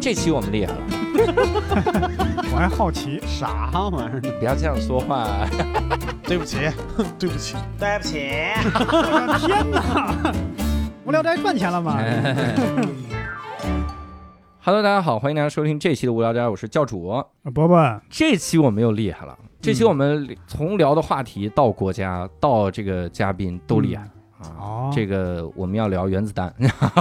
[0.00, 0.78] 这期我们厉害了，
[2.52, 4.20] 我还好奇，啥玩意儿？
[4.38, 5.26] 不要这样说话。
[6.22, 6.58] 对不起，
[7.18, 8.20] 对不起，对不起，
[8.64, 10.32] 我的天哪！
[11.04, 11.98] 无聊斋赚钱了吗？
[14.62, 17.24] Hello，大家好，欢迎大家收听这期的无聊斋，我是教主。
[17.54, 24.08] 伯伯，这期我们又厉害了，这期我们从聊的话题到国家到这个嘉宾都厉害。
[24.38, 26.52] 啊哦，这个我们要聊原子弹，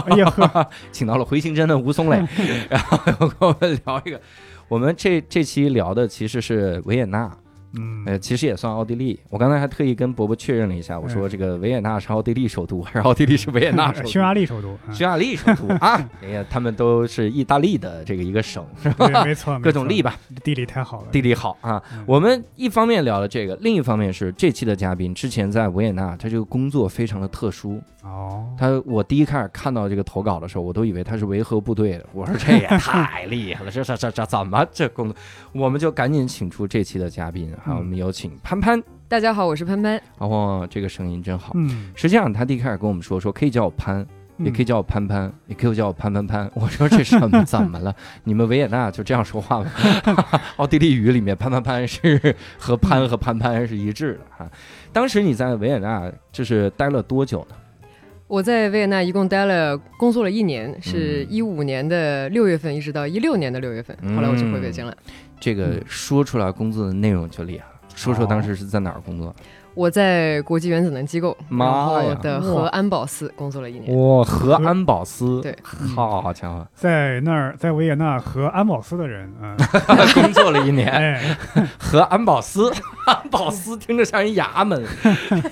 [0.07, 2.17] 哎呀呵， 请到了回形针的吴松磊，
[2.69, 4.19] 然后跟我们聊一个，
[4.67, 7.31] 我们这这期聊的其实是维也纳，
[7.73, 9.19] 嗯，呃，其实也算奥地利。
[9.29, 14.07] 我刚才还特意跟伯伯确认了一下，我说这个维也纳是奥地利首都，还是奥地利是维也纳首都？
[14.09, 16.09] 匈牙利首都， 嗯匈牙利首都啊！
[16.21, 19.07] 哎呀，他们都是意大利的这个一个省，是吧？
[19.07, 22.03] 对，没错，各种利吧，地理太好了，地理好啊嗯。
[22.07, 27.81] 我们一方面聊了这个，另一方面是这期的嘉宾之前在维也纳，他这个工作非常的特殊。
[28.03, 32.05] 哦，他我第一开始看到这个投稿的时候，我都以为他是维和部队的。
[32.13, 35.15] 我说这也太厉害了，这这这这怎么这工作？
[35.51, 38.81] 我们就赶紧请出这期的嘉宾，好，嗯我们有请潘潘。
[39.07, 40.01] 大家好，我是潘潘。
[40.19, 41.51] 哦，这个声音真好。
[41.55, 44.05] 嗯，实际上他第一开始跟我们说说可以叫我潘，
[44.37, 46.49] 也可以以，叫我潘潘，也可以叫我潘潘潘。
[46.55, 47.93] 我说这什么怎么了？
[48.25, 49.71] 你们维也纳就这样说话吗？
[50.57, 54.51] 奥地利语里面潘潘潘是和潘和潘潘是一致的哈。
[54.93, 57.55] 当时你在维也纳就是待了多久呢？
[58.27, 64.95] 我在维也纳一共待了工作了一年，是嗯一五年的六月份一直到一六年的六月份，后来我就回北京了。
[65.39, 67.71] 这个嗯说出来工作的内容就厉害了。
[67.95, 69.33] 说说当时是在哪儿工作？
[69.77, 71.85] 我在国际原子能机构，然妈呀。
[71.85, 73.95] 后的核安保司工作了一年。
[73.95, 75.55] 哇，和安保司，对，
[75.95, 79.55] 好家伙，在那儿，在维也纳和安保司的人，嗯，
[80.15, 81.37] 工作了一年，哎，
[81.77, 82.73] 和安保司，
[83.05, 84.83] 安保司听着像一衙门，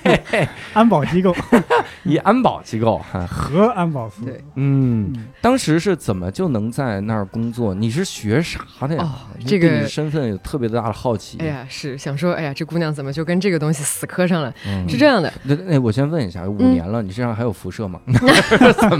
[0.02, 1.32] 嘿嘿，安保机构。
[2.02, 3.24] 以安保机构 哈。
[3.28, 4.40] 和安保司，对。
[4.56, 7.72] 嗯，嗯，当时是怎么就能在那儿工作？
[7.72, 9.08] 你是学啥的呀？
[9.46, 11.38] 这个你身份有特别大的好奇。
[11.38, 14.54] 哎，呀，是想说，哎呀，这姑娘怎么就跟这个东西死磕上了？
[14.68, 17.98] 嗯是这样的，那那我先问一下，五嗯年了，你身上还有辐射吗？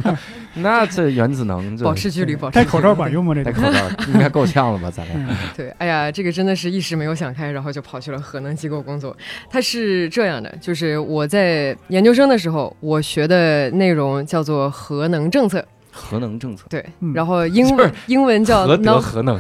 [0.59, 3.34] 那这原子能保持距离，保持戴口罩距离管用吗？
[3.34, 3.78] 这，戴口罩
[4.12, 4.91] 应该够呛了吧？
[4.91, 5.15] 咱俩。
[5.16, 9.16] 嗯对，哎呀，这个真的是一时没有想开，然后就跑去了核能机构工作。
[9.49, 15.65] 它是这样的，就是我在研究生的时候，我学的内容叫做核能政策，
[15.97, 17.15] 核能政策，对，嗯。
[17.15, 19.39] 然后英文英文叫核德核能，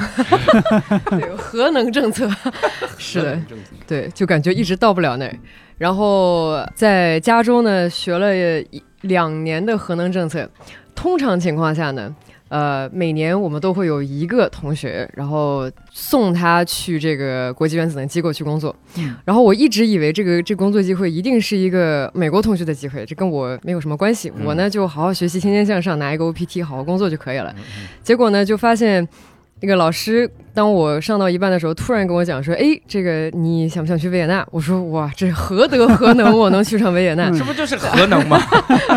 [1.10, 2.28] 对核能政策，
[2.96, 3.38] 是的。
[3.86, 5.34] 对，就感觉一直到不了那儿。
[5.76, 10.48] 然后在加州呢，学了一两年的核能政策。
[10.94, 12.12] 通常情况下呢，
[12.48, 18.74] 呃，每年我们都会有一个同学，然后送他去这个国际原子能机构去工作。
[18.98, 24.32] 嗯然后我一直以为这个这工作机会一定是一个美国同学的机会，这跟我没有什么关系。
[24.36, 27.54] 嗯我呢就好好学习，天天向上，拿一个 OPT，好好工作就可以了。
[28.02, 29.06] 结果呢，就发现
[29.60, 38.38] 那个老师，当我上到一半的时候，突然跟我讲说：“哎，这个你想不想去维也纳？”我说：“哇，这何德何能，我能去上维也纳？”嗯这不就是何能吗？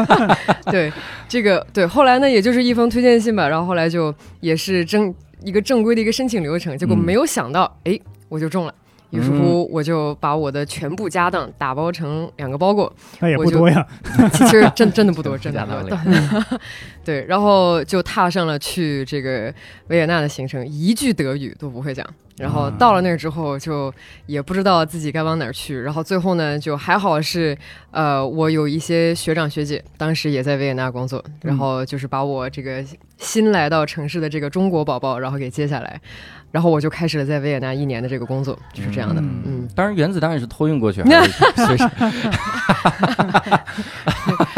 [0.69, 0.91] 对，
[1.29, 8.73] 这个对，后来呢，也就是一封推荐信吧，然后后来就也是正一个正规的一个申请流程，结果嗯没有想到，哎、我就中了。
[9.11, 13.85] 于是嗯乎，我就把我的全部家当打包成两个包裹，那也不多呀，
[14.33, 16.59] 其实真真的不多， 真的不当多。
[17.03, 19.53] 对，然后就踏上了去这个
[19.87, 22.05] 维也纳的行程，一句德语都不会讲。
[22.37, 23.93] 然后到了那儿之后，就
[24.25, 25.77] 也不知道自己该往哪儿去。
[25.81, 27.57] 然后最后呢，就还好是，
[27.91, 32.81] 呃，我有一些学长学姐，当时也在维也纳工作，然后就是把我这个
[33.17, 35.99] 新来到城市的这个中国宝宝，然后给接下来，
[36.51, 39.21] 然后我就开始了在维也纳一年的这个工作，就是这样的。
[39.21, 39.41] 嗯。
[39.45, 41.89] 嗯，当然，原子弹是托运过去还是随身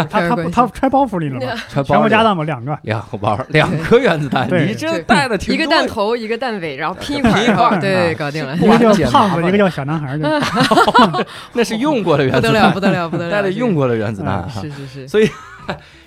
[0.09, 1.53] 他他他揣包袱里了吗？
[1.69, 8.15] 揣包全部里家当吧，两个，两个包，两颗原子弹，你这带的挺一个弹头，一个弹尾，然后拼一块对，啊。
[8.17, 8.55] 搞定了。
[8.55, 10.41] 一个叫胖子，一个叫小男孩的，
[11.53, 13.31] 那是用过的原不得了，不，得了，不得了！
[13.31, 14.47] 带的用过的原子弹。
[14.49, 15.07] 是是是。
[15.07, 15.29] 所以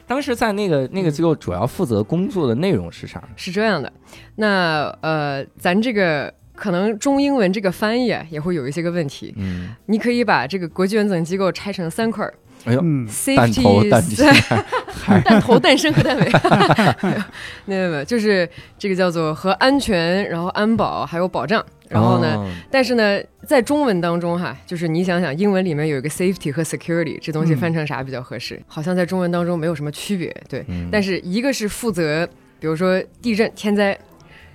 [0.07, 3.23] 当时在那个那个机构主要负责工作的内容是啥？
[3.37, 3.93] 是这样的。
[4.37, 9.35] 那呃，咱这个可能中英文这个翻译啊，也会有一些个问题。
[9.37, 12.35] 嗯，你可以把这个国际原子能机构拆成三块儿
[12.65, 13.07] 哎呦，嗯，
[13.37, 16.25] 弹头、弹底，safety 还弹头、弹身和弹尾。
[17.67, 21.65] 没有没有，就是这个叫做和安全，然后安保还有保障。
[21.89, 22.51] 然后呢，哦。
[22.71, 27.57] 但是呢，在中文当中哈，就是你想想，英文里面有一个 safety 和 security，这东西嗯。
[27.59, 28.61] 翻成啥比较合适？
[28.67, 30.65] 好像在中文当中没有什么区别，对。
[30.69, 30.89] 嗯。
[30.91, 32.27] 但是一个是负责，
[32.59, 33.97] 比如说地震、天灾，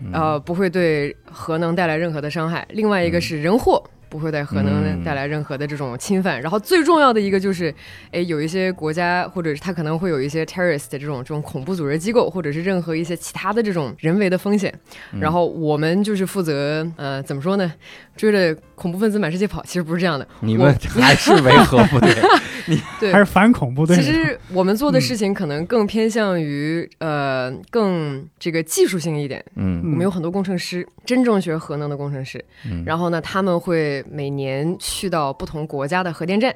[0.04, 0.12] 嗯。
[0.12, 6.42] 呃，不会对核能带来任何的伤害；另外一个是人祸，不会对核嗯能带来任何的这种侵犯。
[6.42, 7.74] 然后最重要的一个就是，
[8.12, 14.74] 哎，有一些国家或者是它可能会有一些 terrorist 的这种这种恐怖组织机构，或者是任何一些其他的这种人为的风险。
[15.14, 17.72] 嗯然后我们就是负责呃怎么说呢，
[18.16, 19.64] 追着恐怖分子满世界跑。
[19.64, 22.10] 其实不是这样的，你们还是维和部队，
[23.00, 29.44] 对还是反恐部队其实我们做的事情可能更偏向于、呃更这个技术性一点。
[29.56, 36.54] 嗯我们有很多工程师，真正学核能的工程师，嗯然后呢，他们会每年去到不同国家的核电站。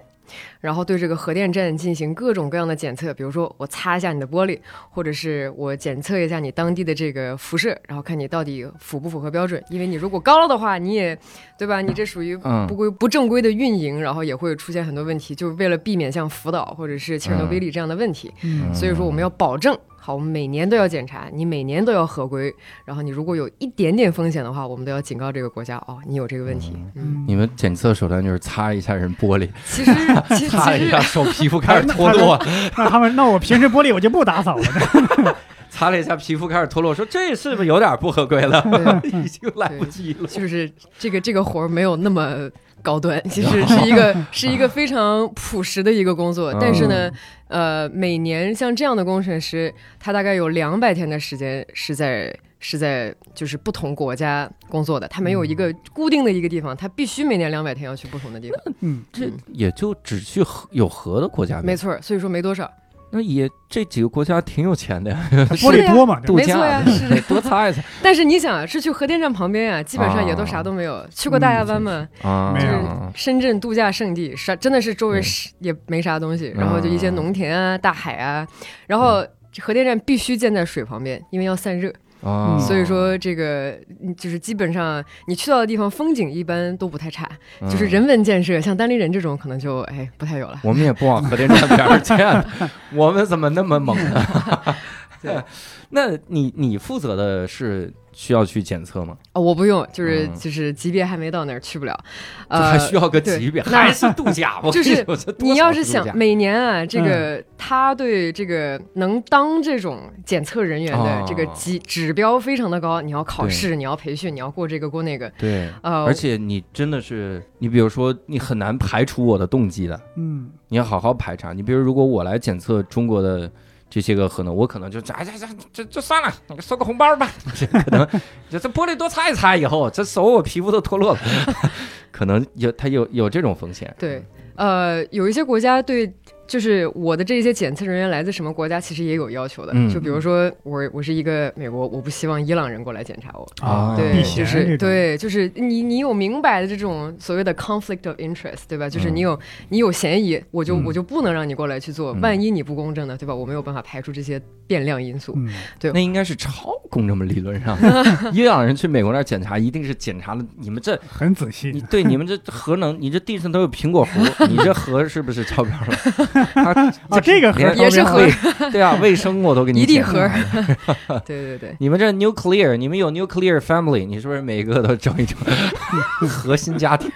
[0.60, 4.60] 然后对这个核电站进行各种各样的检测，比如说我擦一下你的玻璃，
[4.90, 9.64] 或者是我检测一下你当地的这个辐射，然后看你到底符不符合标准。
[9.70, 11.18] 因为你如果高了的话，你也
[11.58, 11.82] 对吧？
[11.82, 18.32] 你这属于嗯不规不正规的运营，然后也会出现很多问题，就是为了避免像福岛或者是切尔诺贝利这样的问题。
[18.44, 22.54] 嗯所以说我们要保证好，我们每年都要检查，你每年都要合规，
[22.84, 26.74] 然后你如果有一点点风险的话，我们都要警告这个国家哦，你有这个问题。
[26.96, 29.92] 嗯，你们检测手段就是擦一下人玻璃， 其实
[30.36, 32.38] 其擦一下手皮肤开始脱落，
[32.78, 35.36] 那他们那我平时玻璃我就不打扫了。
[35.72, 38.62] 擦了一下皮肤开始脱落，说这是不是有点不合规了？
[39.02, 40.28] 对已经来不及了。
[40.28, 40.70] 就是
[41.00, 42.50] 这个这个活儿没有那么
[42.84, 47.10] 高端， 其实是一个是一个非常朴实的一个工作，但是呢，
[47.48, 52.32] 呃，每年像这样的工程师，他大概有两百天的时间是在。
[52.66, 58.74] 是在就是不同国家工作的，他没有一个固定的一个地方，他必须每年两百天要去不同的地方。
[58.80, 62.72] 嗯，这也就只去核有核的国家，没错，所以说没多少。
[63.16, 71.06] 那也这几个国家挺有钱的呀，玻璃多嘛，度假没错呀是的多擦一擦但是你想，是去核电站旁边呀、基本上也都啥都没有。
[71.12, 72.08] 去过大亚湾吗？
[72.24, 72.74] 啊，没有
[73.14, 78.48] 深圳度假胜地，啥真的是周围是也没啥东西，然后就一些农田啊、大海啊，
[78.88, 79.24] 然后
[79.60, 81.94] 核电站必须建在水旁边，因为要散热。
[82.24, 87.30] 啊，所以说这个嗯就是基本上你去到的地方风景一般都不太差，
[87.62, 90.60] 就是嗯人文建设，像单立人这种可能就哎不太有了。
[90.64, 92.46] 我们也不往核电站边儿建，
[92.94, 94.26] 我们怎么那么猛呢？
[95.22, 95.42] 对
[95.90, 99.18] 那你你负责的是需要去检测吗？
[99.34, 102.00] 哦，我不用，就是嗯就是级别还没到那儿，去不了。
[102.48, 104.60] 呃，还需要个级别，还是度假？
[104.64, 105.06] 我就是
[105.40, 115.30] 你要是想每年啊，这个他对这个能当这种检测人员的这个哦级指标非常的高，你要考试，你要培训，你要过这个过那个。
[115.38, 121.54] 对，呃，而且你真的是，你比如说，你很难排除我的动机的，嗯，你要好好排查。
[121.54, 123.52] 你比如，如果我来检测中国的
[123.94, 127.30] 这些个可能，我可能就哎呀呀，这这算了，你收个红包吧。
[127.54, 128.08] 这 可能
[128.50, 131.20] 就这玻璃多擦一擦，以后这手我皮肤都脱落了，
[132.12, 133.96] 可能有它有有这种风险。
[134.00, 134.26] 对，
[134.56, 136.12] 呃，有一些国家对。
[136.54, 139.72] 就是我的这些检测人员来自什么国家，其实也有要求的。
[139.74, 143.68] 嗯就比如说我我是一个美国，我不希望伊朗人过来检查我。
[143.68, 148.88] 啊对，就是对，就是你你有明摆的这种所谓的 conflict of interest，对吧？
[148.88, 149.40] 就是嗯你有
[149.70, 153.34] 你有嫌疑，我就嗯我就不能让你过来去做，嗯万一你不公正呢，对吧？
[153.34, 155.36] 我没有办法排除这些变量因素。
[155.80, 157.26] 对，那应该是超公正的？
[157.26, 157.76] 理论上，
[158.32, 161.86] 伊朗人去美国那儿检查，一定是检查了你们这，很仔细你细。
[161.90, 166.43] 对你们这核能，你这地上都有苹果核， 你这核是不是超标了？
[166.54, 166.72] 他
[167.10, 175.38] 啊，这个盒也是超标核卫对啊，卫生我都给你一地检查核了 对对对，你们这 nuclear，你们有 nuclear family，你是不是每个都整一整
[176.28, 177.10] 核心家庭？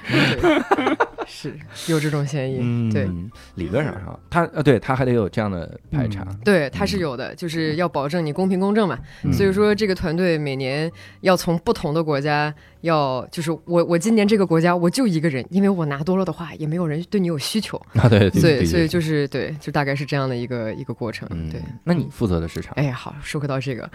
[1.44, 2.58] 对是有这种嫌疑。
[2.62, 3.10] 嗯，对，
[3.56, 6.26] 理论上哈，他呃，对他还得有这样的排查。
[6.44, 8.98] 对，他是有的，就是要保证你公平公正嘛。
[9.24, 10.92] 嗯所以说，这个团队每年
[11.22, 21.28] 要从不同的国家，要就是我我今年这个国家我就一个人，因为我拿多了的话，也没有人对你有需求，啊，对所以所以就是对，就大概是这样的一个一个过程。
[21.32, 22.72] 嗯对，那你负责的是啥？
[22.76, 23.90] 哎，好，说回到这个，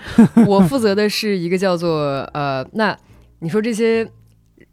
[0.47, 2.97] 我负责的是一个叫做呃，那
[3.41, 4.09] 你说这些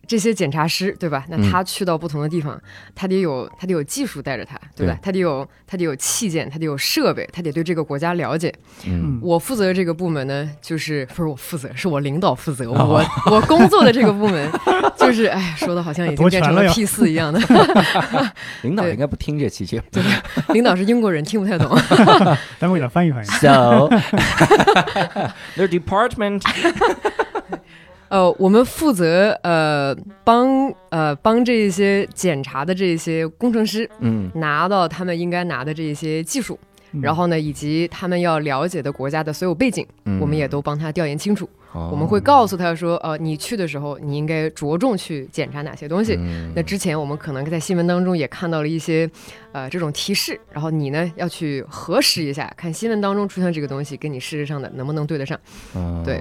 [0.10, 1.24] 这些检查师对吧？
[1.30, 2.60] 那嗯他去到不同的地方，
[2.96, 4.94] 他得有他得有技术带着他，对吧？
[4.96, 8.52] 对他得有他得有器件，他得有设备，他得对这个国家了解。
[8.88, 12.66] 嗯我负责的这个部门呢，就是不是我负责，是我领导负责。
[12.72, 14.52] 哦我我工作的这个部门，
[14.98, 17.40] 就是哎，说的好像已经变成了 P 四一样的。
[18.64, 20.02] 领导应该不听这期节目。
[20.54, 21.70] 领导是英国人，听不太懂。
[22.58, 23.28] 咱们给他翻译翻译。
[23.28, 23.90] So,
[25.56, 26.42] their department
[28.10, 36.60] 呃，我们负责呃帮呃帮这一些检查的这一些工程师嗯拿到他们应该拿的这一些技术，
[36.92, 41.48] 嗯然后呢，以及他们要了解的国家的所有背景，嗯我们也都帮他调研清楚。
[41.72, 46.16] 哦我们会告诉他说，呃，你去的时候你应该着重去检查哪些东西。
[46.18, 49.08] 嗯那之前我们可能在新闻当中也看到了一些，
[49.52, 55.40] 呃，这种提示，然后你呢要去核实一下，看新闻当中出现这个东西跟你事实上的能不能对得上。
[55.76, 56.20] 哦对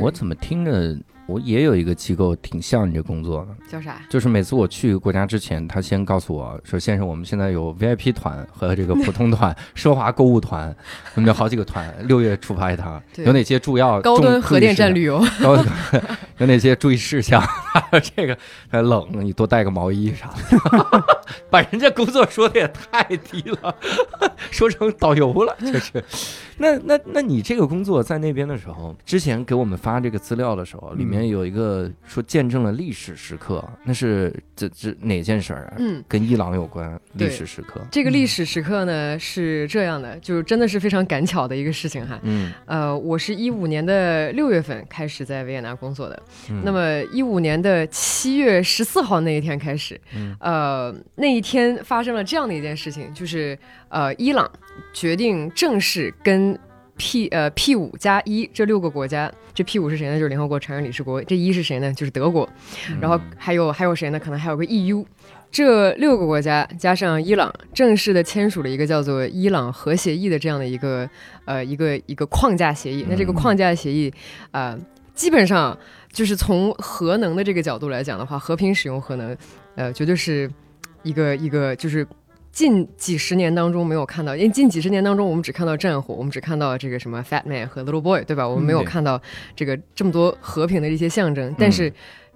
[0.00, 0.96] 我怎么听着
[1.28, 4.00] 我也有一个机构挺像你这工作的，叫啥？
[4.08, 10.74] 就是每次我去国家之前，他先告诉我说：“先生，我们现在有 VIP 团和这个普通团、奢华购物团，
[11.16, 15.22] 我们有好几个团， 六月出发一趟，有哪些主要高端核电站旅游。
[15.42, 15.54] 高
[16.38, 17.42] 有哪些注意事项？
[18.16, 18.36] 这个
[18.70, 21.04] 还冷，你多带个毛衣啥的，
[21.50, 23.74] 把人家工作说的也太低了，
[24.50, 26.02] 说成导游了，就是。
[26.60, 35.74] 那那那你这个工作在那边的时候，之前给我们发这个资料的时候，里面有一个说见证了历史时刻，那是这这哪件事儿啊？
[35.78, 37.80] 嗯，跟伊朗有关历史时刻。
[37.90, 42.20] 这个历史时刻呢是这样的，就是真的是非常赶巧的一个事情哈。
[42.22, 53.58] 嗯，呃，我是一五年的六月份开始在维也纳工作的，嗯那么一五年的七月十四号那一天开始，嗯呃，那一天发生了这样的一件事情，就是
[53.88, 54.50] 呃，伊朗
[54.92, 56.58] 决定正式跟
[56.98, 60.18] P 呃 P 五加一这六个国家，这 P 五是谁呢？
[60.18, 61.90] 就是联合国常任理事国，这一是谁呢？
[61.94, 62.46] 就是德国，
[63.00, 64.18] 然后还有还有谁呢？
[64.18, 65.02] 可能还有个 EU。
[65.50, 71.08] 这六个国家加上伊朗，正式的签署了一个叫做《伊朗核协议》的这样的一个
[71.46, 73.06] 呃一个一个框架协议。
[73.08, 74.12] 那这个框架协议，
[74.50, 74.78] 呃，
[75.14, 75.78] 基本上
[76.12, 79.34] 就是从核能的这个角度来讲的话，和平使用核能，
[79.76, 80.50] 呃，绝对是
[81.02, 82.06] 一个一个就是。
[82.50, 88.48] 近几十年当中没有看到，因为近几十年当中我们只看到战火，我们只看到这个什么 Fat Man 和 Little Boy，对吧？
[88.48, 89.20] 我们没有看到
[89.54, 91.54] 这个这么多和平的一些象征。
[91.58, 91.92] 但是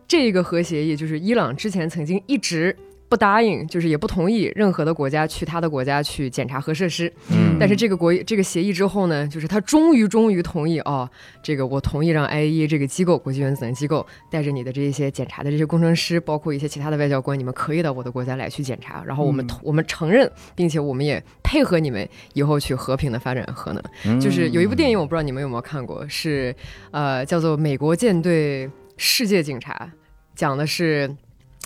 [0.07, 2.77] 这个核协议，就是伊朗之前曾经一直
[3.13, 7.13] 不答应，就是也不同意任何的国家去他的国家去检查核设施。
[7.31, 11.07] 嗯但是这个国这个协议之后呢，就是他终于终于同意哦，
[11.43, 23.83] 这个我同意让 IAEA 这个机构国际原子能机构带着你的这一些检查的这些工程师，包括一些其他的外交官，你们可以到我的国家来去检查，然后我们、嗯我们承认，并且我们也配合你们以后去和平的发展核能。
[24.07, 26.57] 嗯就是有一部电影，我不知道你们有没有看过，是
[26.91, 29.93] 呃叫做《美国舰队世界警察》，
[30.35, 31.15] 讲的是。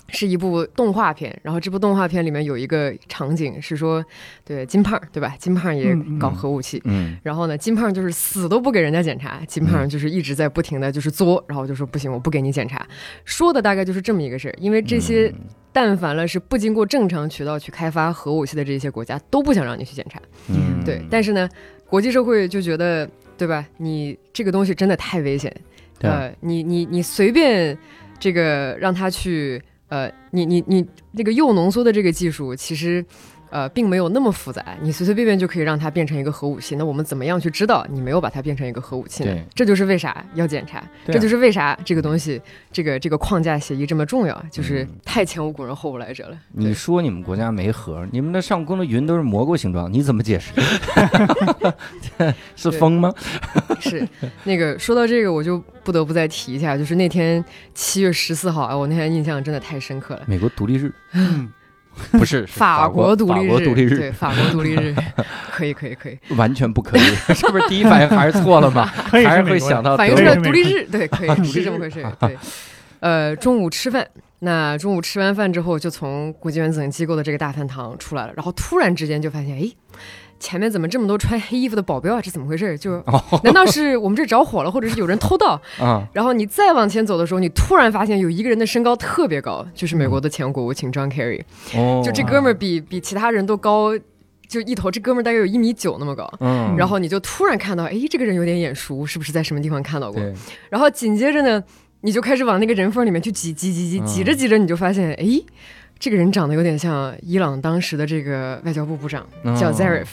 [0.09, 4.03] 是一部动画片，然后这部动画片里面有一个场景是说，
[4.45, 5.35] 对金胖对吧？
[5.37, 12.87] 金胖也嗯嗯搞核武器，嗯然后呢，金胖就是死都不给人家检查，金胖就是一直在不停的就是作，然后就说不行，我不给你检查，
[13.25, 14.55] 说的大概就是这么一个事儿。
[14.59, 15.33] 因为这些
[15.73, 20.19] 但凡了是不经过正常渠道去开发核武器的这些国家，都不想让你去检查。
[20.47, 21.47] 嗯对，但是呢，
[21.85, 23.65] 国际社会就觉得，对吧？
[23.77, 25.53] 你这个东西真的太危险，
[25.99, 27.77] 对呃，你你你随便
[28.17, 33.05] 这个让他去，呃，你你你这个又浓缩的这个技术，其实。
[33.49, 36.75] 呃，并没有那么复杂，你随随便便就可以让它变成一个核武器。
[36.75, 39.43] 那我们怎么样去知道你没有把它变成一个核武器呢对？
[39.55, 46.37] 这就是为啥要检查，啊这就是为啥这个东西，这个这个框架协议这么重要，就是嗯太前无古人后无来者了。
[46.51, 50.51] 你说你们国家没核，你们那上空的云都是蘑菇形状，你怎么解释？
[52.55, 53.13] 是风吗？
[53.79, 54.07] 是，
[54.43, 60.23] 那个说到这个，我就不得不再提一下，就是那天七月十四号，哎，我那天印象真的太深刻了。
[60.25, 61.51] 美国独立日嗯
[62.11, 64.95] 不是是法国独立日，国独立日对，法国独立日，
[65.51, 66.17] 可以，可以，可以。
[66.35, 67.01] 完全不可以，
[67.33, 68.85] 是不是第一反应还是错了吗？
[69.11, 72.05] 还是会想到反映德国出来独立日，对，可以 是这么回事。
[72.19, 72.37] 对，
[73.01, 74.07] 呃，中午吃饭，
[74.39, 79.71] 那中午吃完饭之后，就从国际原子能机构的这个大饭堂出来了，然后突然之间就发现，哎。
[80.39, 82.21] 前面怎么这么多穿黑衣服的保镖啊？
[82.21, 82.77] 这怎么回事？
[82.77, 85.59] 就 哦难道是我们这着火了，或者是有人偷盗？
[85.79, 91.41] 啊，然后你再往前走的时候，你突然发现有一个人的身高特别高，就是美国的前国务卿 John Kerry，、
[91.75, 93.97] 哦，就这哥们儿比比其他人都高，
[94.47, 96.31] 就一头，这哥们儿大概有一米九那么高。
[96.39, 100.21] 嗯，然后你就突然看到，哎，这个人有点眼熟，是不是在什么地方看到过？
[100.21, 100.33] 对，
[100.69, 101.61] 然后紧接着呢，
[102.01, 105.25] 你就开始往那个人缝里面去挤挤挤挤，嗯挤着挤着，你就发现，哎，
[105.99, 109.25] 这个人长得有点像伊朗当时的这个外交部部长，
[109.59, 110.05] 叫哦 Zarif，、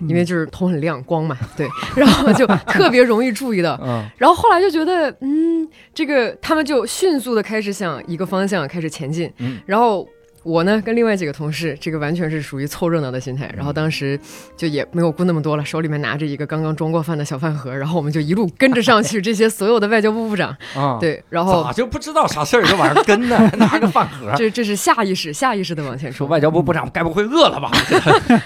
[0.00, 3.78] 嗯因为就是头很亮光嘛， 对，然后就特别容易注意到。
[3.82, 9.32] 嗯然后后来就觉得，嗯，这个他们就迅速的开始向一个方向开始前进。
[9.38, 10.08] 嗯然后
[10.42, 13.52] 我呢跟另外几个同事，这个完全是属于凑热闹的心态。
[13.56, 14.18] 然后当时
[14.56, 23.36] 就也没有顾那么多了，手里面拿着一个刚刚装过饭的小饭盒，然后我们就一路跟着上去，这些所有的外交部部长， 啊，，对，然后咋就不知道啥事儿就往上跟呢？
[23.50, 27.70] 还 拿个饭盒，这这是下意识下意识的往前冲，说外交部部长该不会饿了吧？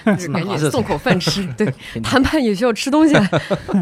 [0.04, 1.46] 就 是赶紧送口饭吃。
[1.56, 1.66] 对，
[2.02, 3.30] 谈判也需要吃东西啊。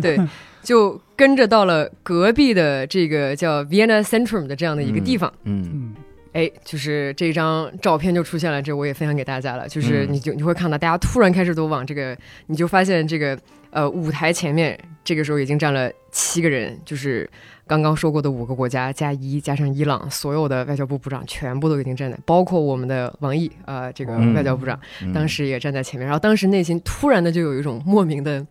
[0.00, 0.18] 对，
[0.62, 5.32] 就跟着到了隔壁的这个叫 Vienna Centrum 的这样的一个地方。
[5.44, 5.94] 嗯嗯
[6.34, 9.68] 哎，就是这张照片就出现了，这我也分享给大家了。
[9.68, 13.38] 就是嗯你就你会看到大家突然开始都往这个，你就发现这个
[13.70, 17.30] 呃舞台前面这个时候已经站了七个人，就是
[17.66, 26.06] 刚刚说过的五个国家加一加上伊朗，所有的外交部部长全部都已经站在，包括我们的王毅啊、呃这个嗯外交部长，嗯当时也站在前面。
[26.06, 28.44] 然后当时内心突然的就有一种莫名的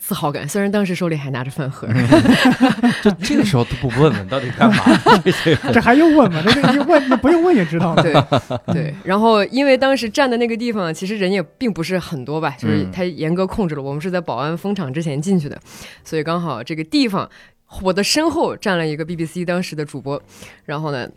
[0.00, 1.86] 自豪感，虽然当时手里还拿着饭盒，
[3.02, 4.76] 就这个时候都不问问到底干嘛？
[5.72, 6.42] 这还用问吗？
[6.44, 8.02] 这个一问，那不用问也知道了。
[8.02, 8.12] 对
[8.74, 13.82] 对，然后因为当时站的那个地方，其实人也并不是很多吧，就是嗯他严格控制了。
[13.82, 15.56] 我们是在保安封场之前进去的，
[16.04, 17.28] 所以刚好这个地方，
[17.82, 20.22] 我的身后站了一个 BBC 当时的主播，
[20.64, 21.08] 然后呢。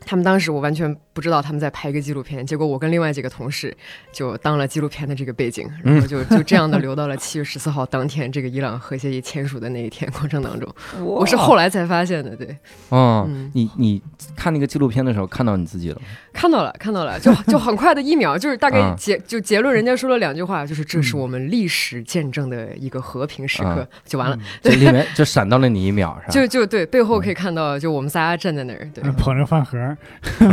[0.00, 3.76] 他们当时我完全不知道他们在拍一个纪录片，结果我跟另外几个同事
[4.12, 10.72] 就当了纪录片的这个背景，然后就就这样的留到了七月十四号当天这个伊朗核协议签署的那一天过程当中。
[11.00, 12.56] 我是后来才发现的，对，
[12.90, 14.00] 嗯嗯，你你
[14.36, 16.02] 看那个纪录片的时候看到你自己了吗？
[16.38, 26.32] 看到了，看到了，就就很快的一秒，就是大概啊结、就结论，人家说了两句话，就是这是我们历史见证的一个和平时刻，啊就完了， 这里面就闪到了你一秒，是吧？
[26.32, 29.76] 就就对，背后可以看到，就我们仨站在那儿，对，捧着饭盒，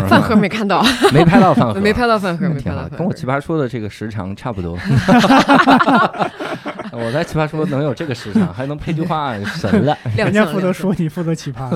[0.10, 4.76] 饭盒没看到， 没拍到饭盒， 没拍到饭盒，没拍挺好到饭盒，跟我奇葩说的这个时长差不多。
[6.96, 9.98] 我在奇葩说能有这个时长，还能配句话，神了。
[10.16, 11.70] 亮 人家负责说，你负责奇葩。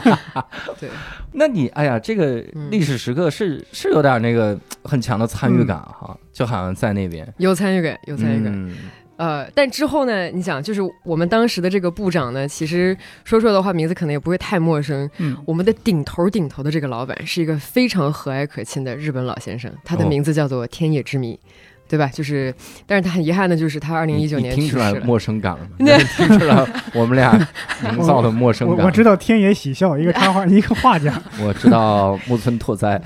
[0.78, 0.88] 对，
[1.32, 8.52] 那你哎呀，这个嗯历史时刻是是有点那个很强的参与感哈，就好像在那边有参与感，有参与感。
[8.54, 8.74] 嗯
[9.18, 15.08] 呃，但之后呢，你想，就是我们当时的这个部长呢，其实说出来的话，名字可能也不会太陌生。
[15.16, 21.40] 嗯，我们的顶头顶头的这个老板是一个非常和蔼可亲的日本老先生，他的哦名字叫做天野之弥，
[21.88, 22.06] 对吧？
[22.12, 22.54] 就是，
[22.86, 24.90] 但是他很遗憾的就是他二零一九年去世了。
[24.90, 25.70] 听出来陌生感了吗？
[25.78, 27.32] 你听出来我们俩
[27.92, 28.78] 营造的陌生感。
[28.78, 31.12] 我我知道天野喜孝，一个插画，一个画家。
[31.42, 33.00] 我知道木村拓哉，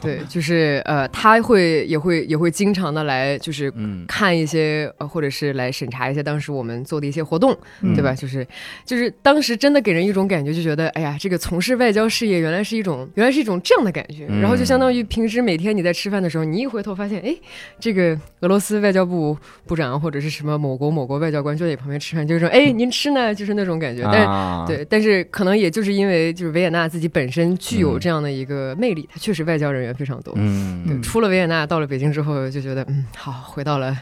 [0.00, 8.12] 对，就是呃，他会也会也会经常的来，就是嗯，看一些呃，或者是来审查一些当时我们做的一些活动，嗯对吧？
[8.14, 8.46] 就是
[8.84, 17.34] 就是当时真的给人一种感觉，就觉得哎呀，这个从事外交事业原来是一种原来是一种这样的感觉，嗯然后就相当于平时每天你在吃饭的时候，你一回头发现，哎，
[17.78, 23.34] 这个俄罗斯外交部部长或者是什么某国某国外交官就在你旁边吃饭，就是说，哎，您吃呢？
[23.34, 24.26] 就是那种感觉，但是。
[24.26, 30.32] 啊，对，但是可能也就是因为就是维也纳自己本身具有嗯这样的一个魅力，它确实外交人员非常多。
[30.36, 33.96] 嗯，出了维也纳，到了北京之后，就觉得嗯，好，回到了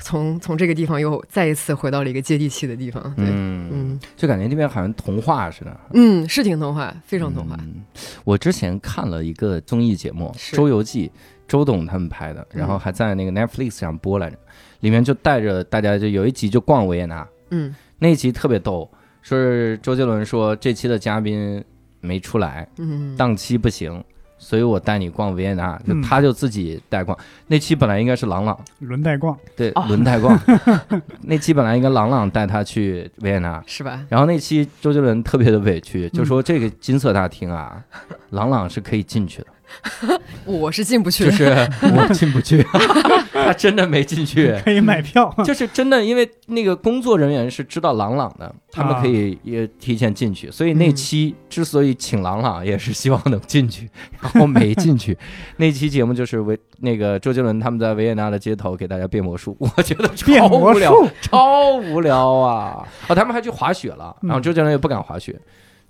[0.00, 3.02] 从从这个地方又再一次回到了一个接地气的地方。
[3.16, 7.56] 对，嗯，嗯就感觉那边好像童话似的，嗯，是挺童话，非常童话。
[7.60, 7.82] 嗯
[8.24, 11.08] 我之前看了一个综艺节目《周游记》，
[11.52, 12.78] 周董他们拍的，然后嗯。
[12.80, 14.38] 还在那个 Netflix 上播来着，
[14.80, 17.74] 里面就带着大家就有一集就逛维也纳，嗯。
[17.98, 21.62] 那一集特别逗，说是周杰伦说这期的嘉宾
[22.00, 24.02] 没出来，嗯，档期不行。
[24.38, 27.16] 所以我带你逛维也纳，就嗯他就自己带逛。
[27.46, 29.84] 那期本来应该是朗朗，轮带逛，对，哦。
[29.86, 30.36] 轮带逛。
[31.22, 34.04] 那期本来应该朗朗带他去维也纳，是吧？
[34.08, 36.26] 然后那期周杰伦特别的委屈，就嗯。
[36.26, 37.80] 说这个金色大厅啊，
[38.30, 39.46] 朗朗是可以进去的，
[40.44, 41.24] 我是进不去。
[41.24, 41.44] 就是
[41.82, 42.62] 我进不去，
[43.32, 44.54] 他真的没进去。
[44.64, 45.32] 可以买票。
[45.44, 53.88] 就是真的，因为那个工作人员是知道朗朗的，他们可以也提前进去，所以那期之所以请朗朗，也是希望能进去，
[54.20, 55.16] 然后没进去。
[55.56, 62.86] 那期节目就是维那个周杰伦他们在维也纳的街头给大家变魔术，我觉得超无聊，超无聊啊！
[63.08, 65.38] 哦，他们还去滑雪了，然后嗯周杰伦也不敢滑雪。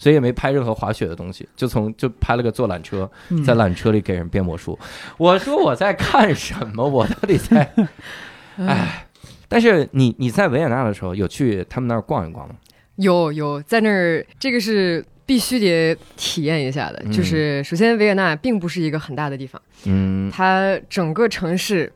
[0.03, 4.77] 所以也没拍任何滑雪的东西，就从就拍了个坐缆车，嗯在缆车里给人变魔术。
[5.17, 6.85] 我说我在看什么？
[6.85, 7.73] 我到底在？
[8.59, 9.07] 哎，
[9.49, 12.57] 但是你你在维也纳的时候有去他们那儿逛一逛吗？
[12.97, 17.01] 有有在那儿，这个是必须得体验一下的。
[17.05, 21.93] 嗯就是首先，维也纳并不是一个很大的地方，嗯，它整个城市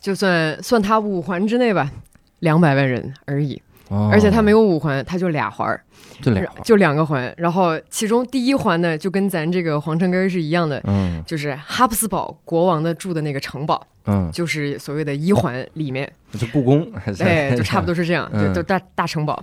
[0.00, 1.90] 就算算它五环之内吧，
[2.38, 3.60] 两百万人而已。
[3.88, 5.82] 哦而且它没有五环，它就俩环儿，
[6.20, 7.32] 就俩，就两个环。
[7.36, 19.42] 然后其中第一环呢，就跟咱这个皇城根儿是一样的，嗯就是哈布斯堡国王的住的那个城堡，嗯，就是所谓的一环里面，就故宫，还是哎，就差不多是这样，嗯就就大大城堡。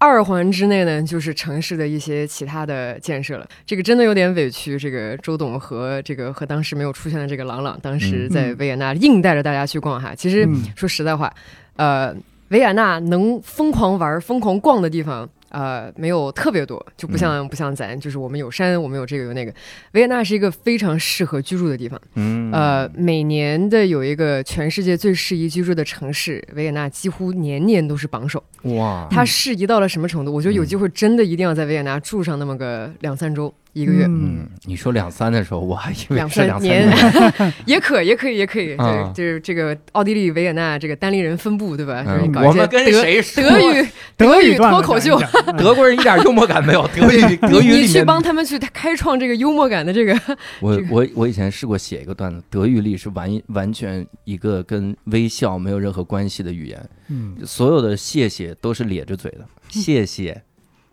[0.00, 3.44] 二环之内呢，就是城市的一些其他的建设了。
[3.66, 10.14] 这个真的有点委屈，这个周董和这个和当时没有出现的这个朗朗，当时在维也纳硬带着大家去逛哈。
[10.14, 11.34] 其实嗯说实在话，
[11.74, 12.14] 呃，
[12.50, 15.28] 维也纳能疯狂玩、疯狂逛的地方。
[15.50, 19.52] 呃，没有特别多，就不像、不像咱，就是我们有山，我们有这个有那个。
[19.92, 28.42] 维也纳是一个非常适合居住的地方，嗯呃，每年的有一个全世界最适宜居住的城市，维也纳几乎年年都是榜首。
[28.62, 30.32] 哇，它适宜到了什么程度？
[30.32, 34.04] 我觉得有嗯机会真的一定要在维也纳住上那么个两三周，一个月。
[34.06, 37.52] 嗯，你说两三的时候，我还 以为两是两三年。
[37.66, 42.04] 也可也可以也可以，啊对，就是这个奥地利维也纳这个单立人分布，对吧？
[42.44, 45.20] 我们跟德谁说 德语德语脱口秀
[45.56, 50.18] 德国人一点幽默感没有，德语德语你去帮他们去开创这个幽默感的这个，
[50.60, 60.42] 我我我以前试过写一个段子，德语里是完完全一个跟微笑没有任何关系的语言，嗯，所有的谢谢都是咧着嘴的，谢谢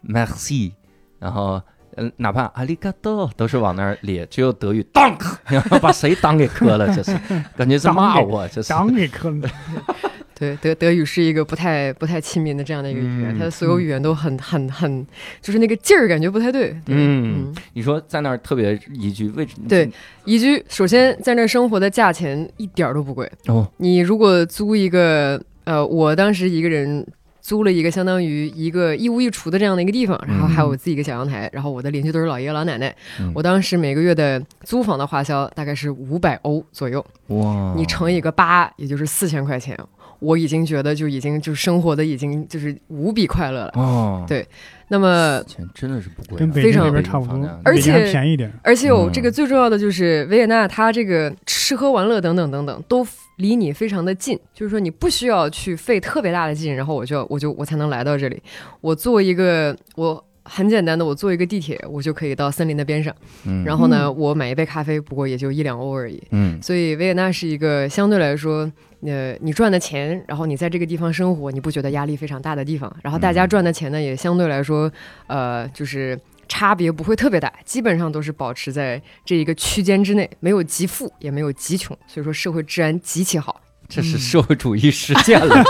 [0.08, 0.71] ，merci，
[1.19, 1.62] 然后
[1.98, 4.86] 嗯，哪怕阿里嘎多都是往那儿咧，只有德语
[5.70, 7.18] 后 把谁当给磕了，这是
[7.56, 9.50] 感觉是骂我，这是当给磕了。
[10.38, 15.08] 对德德语是一个不太不太亲民的这样的一个语言，嗯它的所有语言都很很很，
[15.42, 16.72] 就是那个劲儿感觉不太对。
[16.84, 19.70] 对嗯嗯，你说在那儿特别宜居，为什么？
[19.70, 19.90] 对
[20.26, 27.08] 宜居首先在那儿生活的价钱一点儿都不贵，哦，你如果租一个，呃，我当时一个人
[27.46, 32.96] 租了一个相当于一个一屋一厨的这样的一个地方，然后还有我自己一个小阳台，然后我的邻居都是老爷爷老奶奶。
[33.20, 39.78] 嗯我当时每个月的租房的花销大概是五百欧左右，哇，你乘以个八，也就是四千块钱。
[40.19, 43.71] 我已经觉得就已经就生活的已经就是无比快乐了。
[43.75, 44.47] 哦，对。
[44.88, 48.51] 那么钱真的是不贵啊，跟北京那边差不多，而且便宜点。
[48.63, 53.06] 而且有嗯这个最重要的就是维也纳，它这个吃喝玩乐等等等等都
[53.38, 58.39] 离你非常的近，就是说你不需要去费特别大的劲，然后我就我就我才能来到这里。
[58.80, 63.14] 我作为一个我很简单的，我坐一个地铁，我就可以到森林的边上。
[63.46, 66.22] 嗯，然后呢，我买一杯咖啡，不过也就一两欧而已。
[66.32, 72.96] 嗯所以维也纳是一个相对来说，呃，你赚的钱，然后你在这个地方生活，你不觉得压力非常大的地方。
[73.02, 74.92] 然后大家嗯赚的钱呢，也相对来说，
[75.28, 83.60] 呃，就是差别不会特别大，基本上都是保持在这一个区间之内，没有极富，也没有极穷，所以说社会治安极其好。
[83.88, 85.63] 这是社会主义实践了，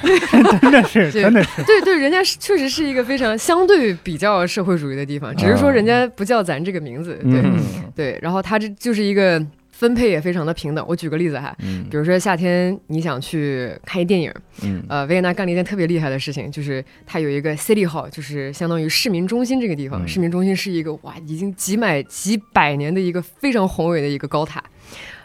[0.60, 7.58] 真的是，对真的是，对对，人家是确实是一个非常相对比较社会主义的地方，只是说人家不叫咱这个名字，对、嗯
[7.96, 8.18] 对。
[8.22, 10.84] 然后他这就是一个分配也非常的平等。
[10.86, 14.30] 我举个例子哈，嗯比如说夏天你想去看一电影，
[14.62, 20.04] 嗯呃，维也纳干了一件特别厉害的事情，就是它有一个 City Hall，就是相当于市民中心这个地方。
[20.04, 24.62] 嗯市民中心是一个哇，已经几百几百年的一个非常宏伟的一个高塔。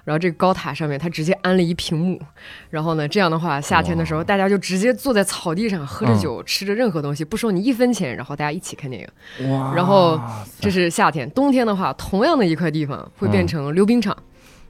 [0.06, 2.22] 然后这个高塔上面，它直接安了一屏幕，
[2.70, 9.52] 然后呢，这样的话，夏天的时候，大家就直接坐在草地上，喝着嗯酒，吃着任何东西，不收你一分钱，然后大家一起看电影。
[9.52, 10.18] 哇然后
[10.60, 14.15] 这是夏天，冬天的话，同样的一块地方会变成溜冰场，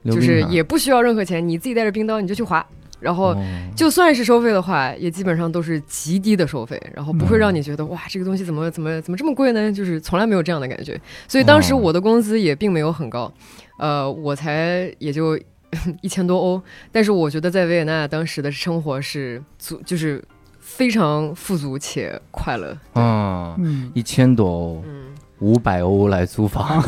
[0.06, 2.64] 就是也不需要任何钱，你自己带着冰刀你就去滑，
[3.00, 3.44] 然后哦
[3.76, 9.70] 就算是收费的话，也基本上都是极低的收费，然后不会让你觉得、哇，这个东西怎么怎么怎么这么贵呢？
[9.70, 10.98] 就是从来没有这样的感觉。
[11.28, 13.30] 所以当时哦我的工资也并没有很高，
[13.78, 15.38] 呃，我才也就
[16.00, 20.22] 一千多欧，但是我觉得在维也纳当时的生活是足，就是
[20.58, 22.76] 非常富足且快乐。
[22.94, 26.82] 啊，嗯，一千多欧，嗯，五百欧来租房，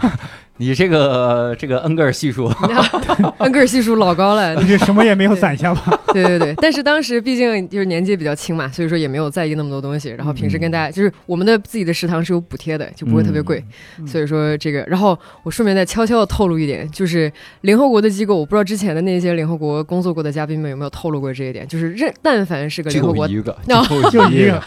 [0.56, 2.46] 你这个 这个恩格尔系数，
[3.38, 6.00] 恩格尔系数老高了， 你这什么也没有攒下吧？
[6.12, 10.10] 对对对，但是当时毕竟就是年纪比较轻嘛，所以说也没有在意那么多东西。
[10.10, 13.62] 然后平时跟大家就是我们的自己的食堂是有补贴的，就不会特别贵。
[13.98, 24.62] 嗯所以说这个，然后我顺便再悄悄的透露一点，就是联合国的机构，我不知道之前的那些联合国工作过的嘉宾们有没有透露过这一点，就是任但凡是个联合国，就一个，哦就一个，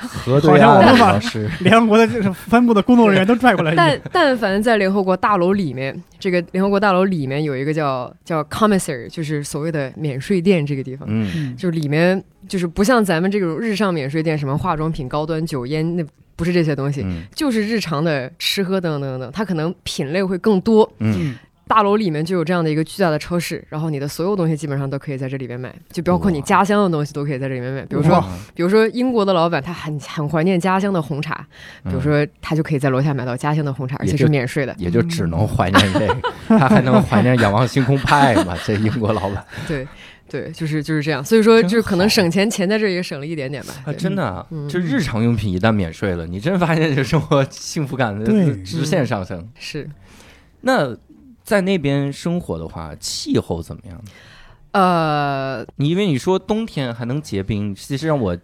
[0.00, 4.00] 核对好像我岸们把老师，联合国的这个分部的工作人员都拽过来但。
[4.12, 11.06] 但凡在联合国大楼里面，这个联合国大楼里面有一个叫叫 commissary，就是所谓的免税店这个地方。
[11.10, 16.04] 嗯嗯，就是里面就是不像咱们这种日上免税店，什么化妆品、高端酒烟，那
[16.36, 20.90] 不是这些东西，嗯就是日常的吃喝等等等等，它可能品类会更多。
[20.98, 21.34] 嗯，
[21.70, 27.82] 大楼里面就有这样的一个巨大的超市，然后你的所有东西基本上都可以在这里面买，就包括你家乡的东西都可以在这里面买。
[27.82, 28.20] 比如说，
[28.56, 31.46] 比如说英国的老板他很很怀念家乡的红茶，
[31.84, 34.74] 比嗯如说他就可以在楼下买到家乡的红茶，而且是免税的。
[34.78, 36.16] 也就只能怀念这个，
[36.48, 38.58] 他还能怀念仰望星空派吗？
[38.66, 39.86] 这英国老板 对
[40.28, 41.24] 对，就是就是这样。
[41.24, 43.74] 所以说，就是可能省钱，钱在这儿也省了一点点吧。
[43.84, 48.26] 啊，真的就日常用品一旦免税了，你真发现这生活幸福感的
[48.64, 49.48] 直线上升。
[49.56, 49.88] 是
[50.62, 50.96] 那
[51.50, 54.00] 在那边生活的话，气候怎么样？
[54.70, 58.38] 呃，你因为你说冬天还能结冰，其实让我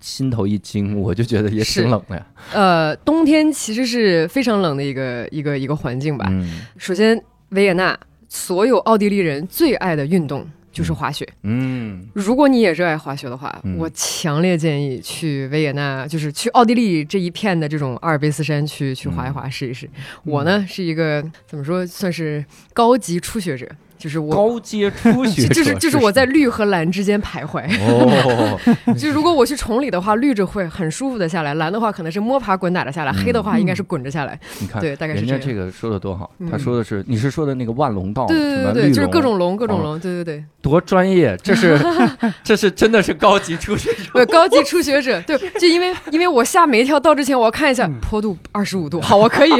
[0.00, 2.26] 心头一惊，我就觉得也是挺冷的呀。
[2.54, 6.24] 呃，冬天其实是非常冷的一个一个一个环境吧。
[6.30, 7.94] 嗯首先，维也纳
[8.26, 11.26] 所有奥地利人最爱的运动就是滑雪。
[11.42, 12.06] 嗯。
[12.12, 13.78] 如果你也热爱滑雪的话，嗯。
[13.78, 19.88] 我强烈建议去维也纳，就是去奥地利这一片的这种阿尔卑斯山去去滑一滑试一试。
[20.24, 23.66] 我呢是一个怎么说，算是高级初学者，
[23.98, 24.34] 就是我。
[24.34, 28.58] 高阶初学者 就是就是我在绿和蓝之间徘徊，哦，
[28.98, 34.38] 就如果我去崇礼的话，绿着会很舒服的下来，蓝的话可能是摸爬滚打的下来，黑的话应该是滚着下来。
[34.60, 40.44] 你看，对大概是这样人家这个说的多好，嗯他说的是你是说的那个万龙道，对对对对，就是各种龙，各种哦龙，对对对。
[40.62, 41.78] 多专业，这是
[42.42, 44.02] 这是真的是高级初学者。
[44.12, 49.52] 对，高级初学者，对，就因为因为我下每一条道之前，我要看一下坡度二十五度，好，我可以，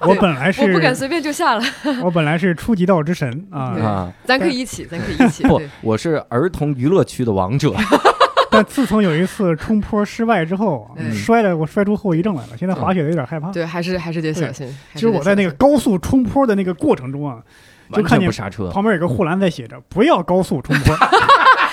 [0.00, 1.62] 我本来是我不敢随便就下了，
[2.02, 7.74] 我本来是初级道之神啊对，啊，咱可以一起，咱可以一起，不，，我是儿童娱乐区的王者。
[8.50, 12.56] 但自从有一次冲坡失败之后，嗯摔了，我摔出后遗症来了。
[12.58, 13.50] 现在滑雪有点害怕。
[13.50, 14.66] 对，还是还是得小心。
[14.94, 17.38] 其实我在那个高速冲坡的那个过程中啊，
[17.90, 20.96] 就完看见全不刹车，旁边有个护栏在写着“不要高速冲坡”。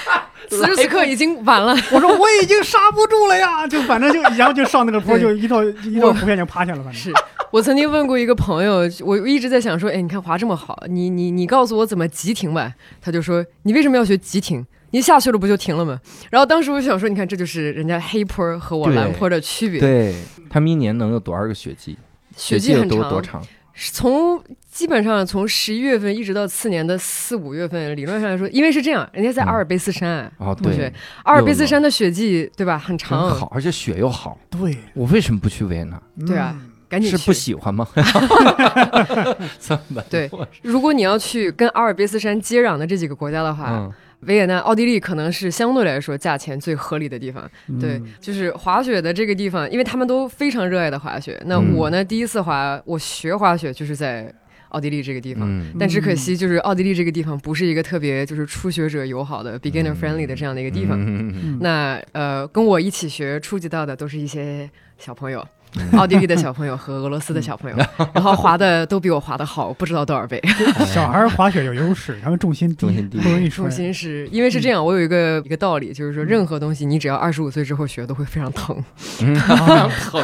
[0.49, 7.11] 此时此刻已经晚了， 我说我已经刹不住了呀，就反正就然后就上那个坡，就一道一道图片就趴下了，反正是
[7.53, 12.73] 我曾经问过一个朋友，我一直在想说，哎，你看滑这么好，你你你告诉我怎么急停吧。
[12.99, 14.65] 他就说，你为什么要学急停？
[14.89, 15.99] 你下去了不就停了吗？
[16.31, 19.79] 然后当时我就想说，你看这就是人家黑坡和我蓝坡的区别。
[19.79, 20.15] 对
[20.49, 21.95] 他们一年能有多少个雪季？
[22.35, 23.39] 雪季很长，多多长？
[23.75, 34.39] 从基本上从十一月份一直到次年的四五月份，理论上来说，因为是这样，人家在阿尔卑斯山，哦，同学对，阿尔卑斯山的雪季对吧，很很长，好，而且雪又好。
[34.49, 36.01] 对，我为什么不去维也纳？
[36.25, 37.87] 对啊嗯赶紧去是不喜欢吗？
[39.59, 47.49] 这么对多如果你要去跟阿尔卑斯山接壤的这几个国家的话，嗯，维也纳、奥地利可能是相对来说价钱最合理的地方。
[47.81, 51.41] 对，嗯就是滑雪的这个地方，因为他们都非常热爱的滑雪。
[51.45, 54.31] 那嗯我呢，第一次滑，我学滑雪就是在
[54.69, 55.47] 奥地利这个地方。
[55.49, 61.59] 嗯但只可惜，就是奥地利这个地方不是一个特别就是初学者友好的 beginner friendly 的这样的一个地方。
[61.59, 65.47] 那呃，跟我一起学初级道的都是一些小朋友，嗯
[65.93, 67.77] 奥地利的小朋友和俄罗斯的小朋友，
[68.13, 70.41] 然后滑的都比我滑的好，不知道多少倍。
[70.85, 73.71] 小孩儿滑雪有优势，他们重心低，重心低不容易摔重。
[73.71, 78.75] 心是因为是这样，我有一个一个道理，就是说任何东西你只要二十五岁之后学都会非常疼，
[79.49, 80.23] 啊 疼，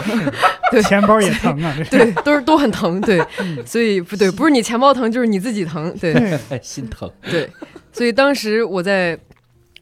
[0.72, 3.20] 对钱包也疼啊，对，都是都很疼，对，
[3.66, 7.10] 所以不对，不是你钱包疼就是你自己疼，对心疼。
[7.24, 7.50] 对，
[7.92, 9.18] 所以当时我在。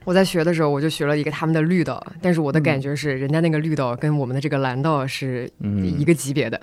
[0.07, 5.85] 我在学的时候，我就学了一个他们的绿道，但是我的感觉是，人家那个绿道跟我们的这个蓝道是嗯。
[5.99, 6.57] 一个级别的，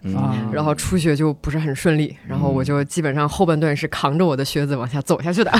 [0.50, 5.52] 然后初学就不是很顺利，然后我就基本上后半段是扛着我的靴子往下走下去的，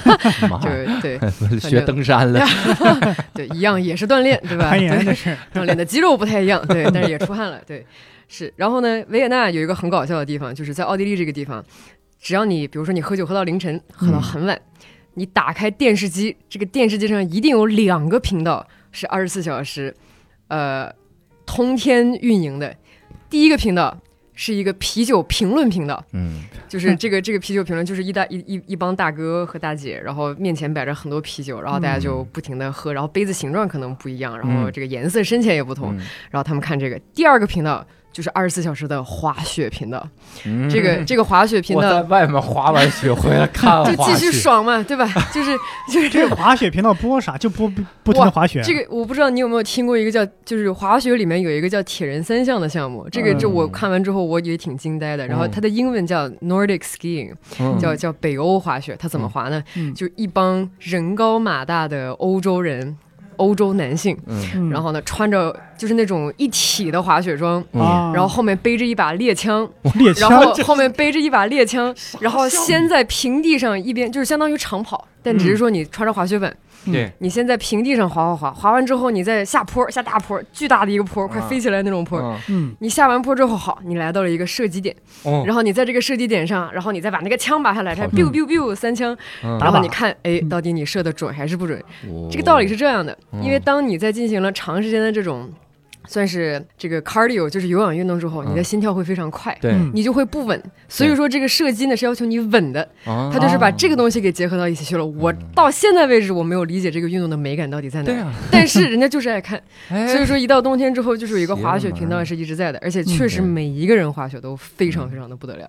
[0.49, 0.99] 妈就呀。
[1.03, 1.19] 对
[1.61, 2.41] 学登山了，
[3.35, 4.71] 对，一样也是锻炼，对吧？
[4.71, 7.85] 攀岩对这是，锻炼的肌肉不太一样，对，但是也出汗了，对，
[8.29, 8.51] 是。
[8.57, 11.63] 然后呢，维也纳有一个很搞笑的地方，就是在奥地利这个地方，
[12.19, 14.59] 只要你比如说你喝酒喝到凌晨，喝到很晚，
[15.15, 19.95] 你打开电视机，这个电视机上一定有两个频道是二十四小时，
[20.49, 20.93] 呃，
[21.47, 22.75] 通天运营的。
[23.31, 23.97] 第一个频道
[24.35, 26.43] 是一个啤酒评论频道，嗯。
[26.69, 34.73] 就是这个这个啤酒评论，就是一大一一一帮大哥和大姐，然后面前摆着很多啤酒，然后大家就不停的喝，然后杯子形状可能不一样，然后嗯。
[34.73, 35.99] 这个颜色深浅也不同，嗯。
[36.31, 36.99] 然后他们看这个。
[37.15, 40.09] 第二个频道就是二十四小时的滑雪频道，
[40.47, 45.05] 嗯这个 这个滑雪频我在外面滑完雪回来看就继续，爽嘛，对吧？
[45.35, 45.51] 就是
[45.93, 47.37] 就是这个滑雪频道播啥？
[47.37, 48.63] 就播不不停的滑雪。
[48.63, 55.27] 这个我不知道你有没有听过一个叫，就是滑雪里面有一个叫铁人三项的项目，这个这我看完之后我也挺惊呆的。
[55.27, 59.61] 然后它的英文叫 Nordic Skiing，嗯叫叫北欧滑雪，它怎么滑呢？
[59.75, 62.97] 嗯就一帮人高马大的欧洲人，
[63.37, 64.43] 欧洲男性，嗯。
[64.55, 67.81] 嗯然后呢穿着就是那种一体的滑雪装，嗯。
[67.81, 70.31] 啊，然后后面背着一把猎枪，猎枪？
[70.31, 76.55] 然后后面背着一把猎枪， 然后先在平地上一边就是相当于长跑，但只是说你穿着滑雪板，
[76.93, 82.19] 对，你先在平地上滑滑滑，滑完之后你再下坡下大坡，巨大的一个坡，快啊飞起来那种坡。
[82.21, 82.41] 嗯。
[82.49, 85.45] 嗯你下完坡之后，好，你来到了一个射击点，哦。
[85.47, 90.49] 然后你在这个射击点上，然后你再把那个枪拔下来，它 biu biu biu 三枪，然后你看，哎，嗯。
[90.49, 91.79] 到底你射的准还是不准？
[92.09, 92.29] 哦。
[92.31, 95.51] 这个道理是这样的，嗯因为当你在进行了长时间的这种
[96.07, 98.51] 算是这个 cardio，就是有氧运动之后，嗯。
[98.51, 99.57] 你的心跳会非常快。
[99.61, 99.91] 对，嗯。
[99.95, 105.05] 你就会不稳，所以说这个射击呢是要求你稳的，啊它就是把这个东西给结合到一起去了。
[105.05, 110.09] 我到现在为止我没有理解这个运动的美感到底在哪儿，对啊，但是人家就是爱看， 哎。
[110.09, 112.25] 所以说一到冬天之后，就是有一个滑雪频道。
[112.25, 115.69] 是一直在的，而且确实嗯每一个人滑雪都非常非常的不得了，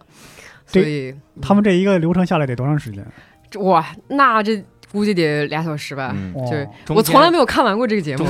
[0.65, 3.05] 所以他们这一个流程下来得多长时间？
[3.59, 4.63] 哇，那这
[4.95, 6.15] 估计得俩小时吧。
[6.49, 8.25] 就是我从来没有看完过这个节目，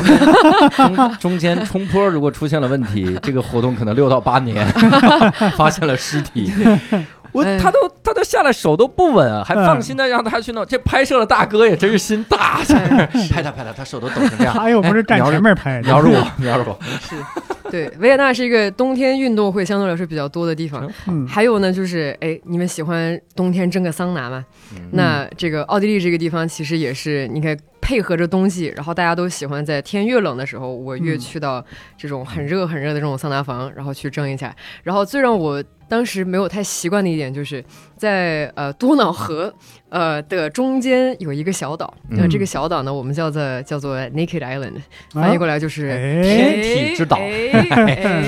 [0.75, 4.67] 中 中间冲坡如果出现了问题， 这个活动可能六到八年，
[5.55, 6.51] 发现了尸体。
[7.31, 10.65] 我哎他都他都下来手都不稳啊，还嗯放心的让他去弄。
[10.65, 12.61] 这拍摄的大哥也真是心大，
[13.29, 14.53] 拍他拍他，他手都抖成这样。
[14.53, 16.79] 他又不是站哎前面拍，瞄着我，瞄着我。
[17.09, 17.19] 对，
[17.75, 20.89] 对，维也纳是一个冬天运动会相对来说比较多的地方。
[21.07, 24.45] 嗯，还有呢，就是哎，你们喜欢冬天蒸个桑拿吗？
[24.73, 31.63] 嗯那这个奥地利这个地方其实也是，你看配合着冬季，然后大家都喜欢在天越冷的时候，我越嗯去到
[31.97, 34.55] 这种很热很热的这种桑拿房，然后去蒸一下。
[34.83, 37.63] 然后最让我当时没有太习惯的一点，就是
[37.95, 39.53] 在呃多瑙河
[39.89, 44.73] 呃的中间有一个小岛，那嗯这个小岛呢，我们叫做叫做 Naked Island，
[45.11, 47.17] 翻译过来就是哎，天体之岛。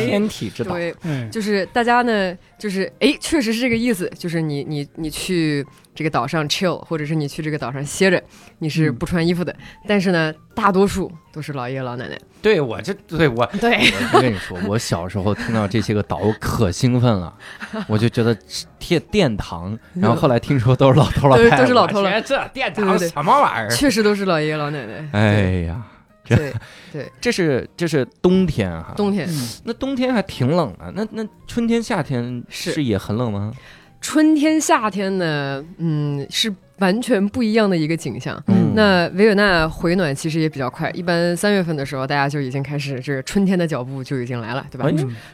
[0.07, 5.65] 天体之岛，对，哎，就是大家呢，就是哎，确实是这个意思，就是你你你去
[5.97, 8.21] 这个岛上 chill，或者是你去这个岛上歇着，
[8.59, 9.53] 你是嗯不穿衣服的。
[9.87, 12.15] 但是呢，大多数都是老爷爷老奶奶。
[12.39, 17.33] 对我这对我 对，我跟你说，我小时候听到这些个岛，我可兴奋了，
[17.89, 18.37] 我就觉得
[18.77, 23.69] 殿殿堂，然后后来听说都是老头老都是太太，都是老头老太太这殿堂什么玩意儿？
[23.75, 25.09] 确实都是老爷爷老奶奶。
[25.13, 25.81] 哎呀，
[26.23, 26.53] 这对
[26.93, 33.51] 对，这是这是冬天哈，冬天、嗯那冬天还挺冷啊，那那春天夏天是是也很冷吗？
[33.99, 38.41] 春天、夏天呢，嗯，是完全不一样的一个景象。
[38.47, 44.87] 嗯那维也纳回暖其实也比较快，一般三月份的时候，大家就已经开始这个春天的脚步就已经来了，对吧？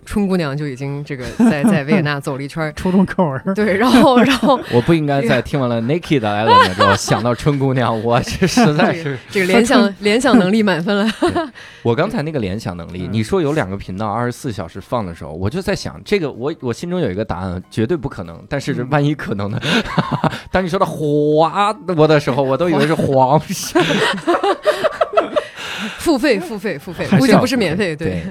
[0.05, 11.05] 春姑娘就已经这个在在维也纳走了一圈儿， 初中课文， 对，然后然后 我不应该在听完了 Niki 的 Island 之后想到春姑娘，我这实在是，这个联想联想能力满分了。
[11.81, 19.59] 我刚才那个联想能力，嗯你说有两个频道二十四小时放的时候，我就在想，这个我我心中有一个答案，绝对不可能，但是嗯万一可能呢？
[20.49, 20.85] 当你说到
[21.37, 23.81] 花我的时候，我都以为是黄鳝，
[25.97, 27.95] 付费付费付费，估计不是免费。
[27.95, 28.21] 对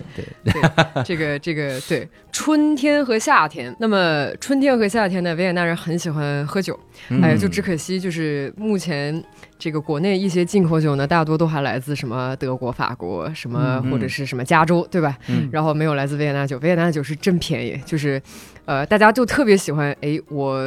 [0.45, 0.63] 对，对，
[1.05, 3.75] 这个这个对，春天和夏天。
[3.79, 6.79] 那么春天和夏天呢，维也纳人很喜欢喝酒。
[7.23, 9.23] 哎呀，嗯就只可惜就是目前
[9.59, 15.17] 这个国内一些进口酒呢，大多都还来自什么德国、法国，什么嗯或者是什么加州，对吧？
[15.29, 18.21] 嗯然后没有来自维也纳酒，维也纳酒是真便宜，就是，
[18.67, 20.63] 呃，大家就特别喜欢，哎，我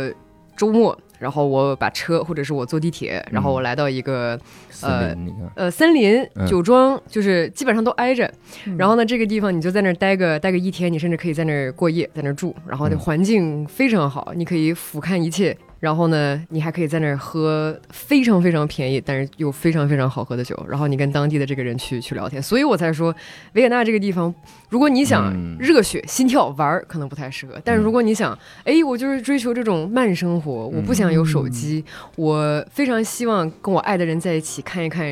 [0.58, 8.26] 周末，然后我把车或者是我坐地铁，然后我来到一个森林，你看，呃森林嗯酒庄，就是基本上都挨着。
[8.66, 15.56] 嗯然后呢，这个地方你就在那儿待个待个一天，你甚至可以在那儿过夜，在那儿住，然后那嗯环境非常好，你可以俯瞰一切。
[15.86, 20.66] 然后呢，你还可以在那儿喝非常非常便宜，但是又非常非常好喝的酒。
[20.68, 23.16] 然后你跟当地的这个人去去聊天，所以我才说
[23.54, 24.34] 维也纳这个地方，
[24.68, 27.54] 如果你想嗯热血、心跳、玩儿，可能不太适合。
[27.64, 35.06] 但是如果你想，哎，我就是追求这种慢生活，我不想有手机，我非常希望跟我爱的人在一起，看一看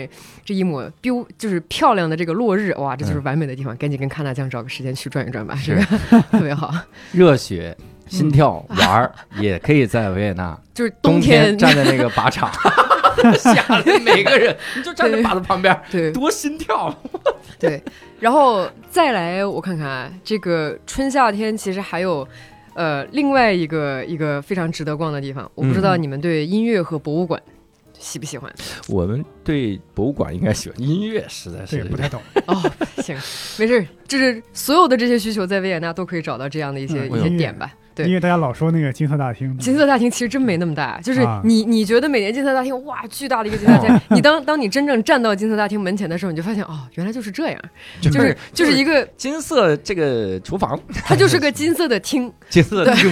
[0.44, 5.84] 这一抹 biu 就是漂亮的这个落日，哇，这就是完美的地方，赶紧跟卡纳酱找个时间去转一转吧，这个
[6.32, 6.74] 特别好。
[7.14, 7.78] 热血。
[8.08, 12.52] 心跳玩儿也可以在维也纳， 就是冬天站在那个靶场，
[13.38, 16.96] 下来每个人 你就站在靶子旁边，对多心跳。
[17.60, 17.82] 对，
[18.20, 22.28] 然后再来我看看啊，这个春夏天其实还有。
[22.76, 27.39] 呃，另外一个一个非常值得逛的地方，我不知道嗯你们对音乐和博物馆
[28.00, 28.52] 喜不喜欢？
[28.89, 32.60] 我们对博物馆应该喜欢音乐，实在是不太懂，哦，
[32.98, 33.16] 行，
[33.60, 37.72] 没事儿，就是所有的这些需求在维也纳都可以找到这样的一些、嗯一些点吧。
[37.95, 38.06] 对。
[38.08, 41.41] 因为大家老说那个金色大厅，金色大厅其实真没那么大，就是啊。
[41.43, 47.60] 你你觉得每年金色大厅哇巨大的一个金色大厅， 你当当你真正站到金色大厅门前的时候，你就发现哦，原来就是这样，
[48.01, 53.12] 就是就是一个金色这个厨房，它就是个金色的厅， 金色厅，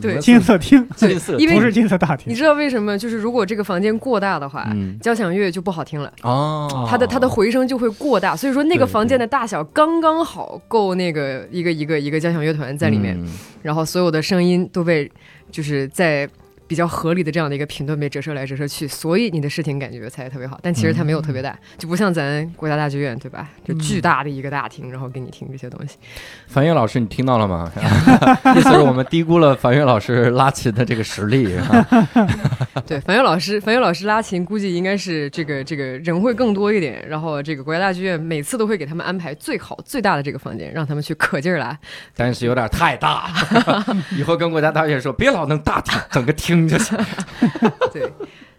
[0.00, 0.18] 对。
[0.18, 2.96] 金色厅，金色因为不是金色大厅，你知道为什么？
[2.96, 4.98] 就是如果这个房间过大的话，嗯。
[5.00, 13.28] 交响乐就不好听了，哦，它的它的回声就会过大，所以说那个房间的大小刚刚好够那个一个一个一个交响乐团在里面，嗯
[13.62, 15.10] 然后所有的声音都被
[15.50, 16.28] 就是在
[16.72, 20.58] 比较合理的这样的一个频段被折射来折射去，所以你的视听感觉才特别好。
[20.62, 23.50] 但其实它没有特别大，就不像咱国家大剧院对吧？
[23.62, 25.98] 就巨大的一个大厅，然后给你听这些东西。
[26.46, 27.70] 樊跃老师，你听到了吗？
[28.56, 31.86] 意思是我们低估了樊跃老师拉琴的这个实力啊。
[32.88, 37.06] 对，樊跃老师，樊跃老师拉琴估计应该是这个这个人会更多一点。
[37.06, 41.78] 然后这个国家大剧院每次都会给他们安排最好最大的这个房间，让他们去可劲儿拉。
[42.16, 43.30] 但是有点太大，
[44.16, 46.98] 以后跟国家大剧院说，别老弄大厅，整个厅就行。
[47.92, 48.10] 对，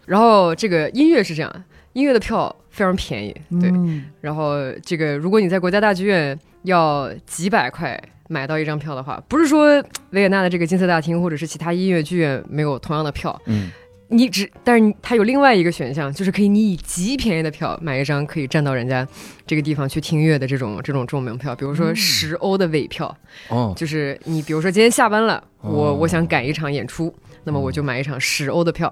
[0.06, 3.70] 然后这个音乐是这样，音乐的票非常便宜，对。
[3.70, 9.66] 嗯然后这个，如果你在国家大剧院要几百块买到一张票的话，不是说
[10.10, 13.70] 维也纳的这个金色大厅或者是其他音乐剧院没有同样的票，嗯，
[14.14, 19.06] 你只，但是你它有另外一个选项，就是可以你以极便宜的票买一张可以站到人家
[19.46, 23.14] 这个地方去听乐的这种这种这种门票，比如说十欧的尾票，
[23.48, 27.14] 哦，就是你比如说今天下班了，我哦我想赶一场演出。
[27.46, 28.90] 那么我就买一场十欧的票。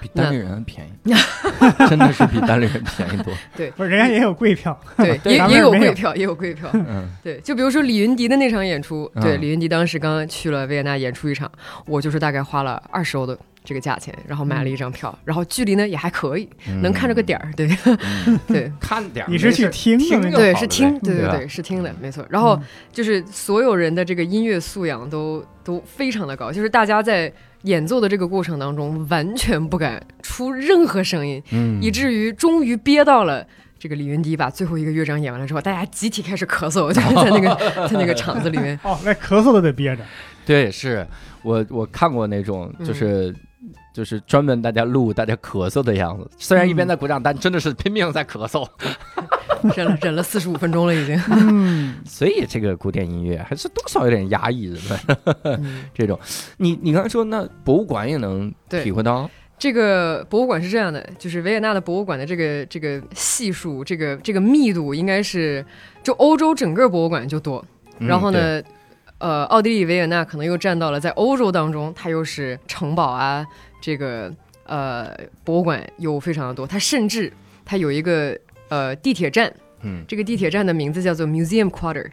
[0.00, 1.12] 比单立人便宜，
[1.90, 3.34] 真的是比单立人便宜多。
[3.56, 6.70] 对不是人家也有贵票，对， 也也有贵票，也有贵票。
[6.74, 11.50] 嗯，对，就比如说李云迪的那场演出，对，嗯李云迪当时刚刚去了维也纳演出一场，
[11.86, 16.48] 我就是大概花了二十欧的这个价钱，然后买了一张票，然后距离呢也还可以，
[16.82, 17.68] 能看着个点儿，对
[18.26, 18.72] 嗯 对。
[18.80, 19.28] 看点儿。
[19.28, 22.24] 你是去听的对，是听，对对对，是听的，没错。
[22.30, 22.62] 然后嗯
[22.92, 27.32] 就是所有人的这个音乐素养都都非常的高，就是大家在
[27.62, 33.46] 演奏的这个过程当中，完全不敢出任何声音，嗯以至于终于憋到了。
[33.80, 37.54] 这个李云迪把最后一个乐章演完了之后，大家集体开始咳嗽，就是在那个
[37.86, 38.76] 在那个场子里面。
[38.82, 40.02] 哦，那咳嗽都得憋着。
[40.44, 41.06] 对，是
[41.42, 43.32] 我我看过那种，嗯就是、
[43.98, 48.64] 就是专门大家录大家咳嗽的样子，虽然一边嗯在鼓掌，但真的是拼命在咳嗽。
[49.74, 51.20] 忍了忍了四十五分钟了，已经。
[51.32, 56.16] 嗯， 所以这个古典音乐还是多少有点压抑人们嗯 这种。
[56.58, 59.28] 你你刚才说那博物馆也能体会到，
[59.58, 65.66] 这个博物馆是这样的，就是维也纳的博物馆的这个这个系数，这个这个密度应该是
[66.04, 67.64] 就欧洲整个博物馆就多。
[67.98, 68.30] 嗯然后？
[68.30, 68.62] 对呢，
[69.18, 73.44] 呃，奥地利维也纳可能又占到了在欧洲当中，它又是城堡啊，
[73.80, 74.32] 这个
[74.64, 76.66] 呃博物馆有非常的多。
[76.66, 77.32] 它甚至
[77.64, 79.52] 它有一个呃地铁站，
[79.82, 82.10] 嗯这个地铁站的名字叫做 Museum Quarter，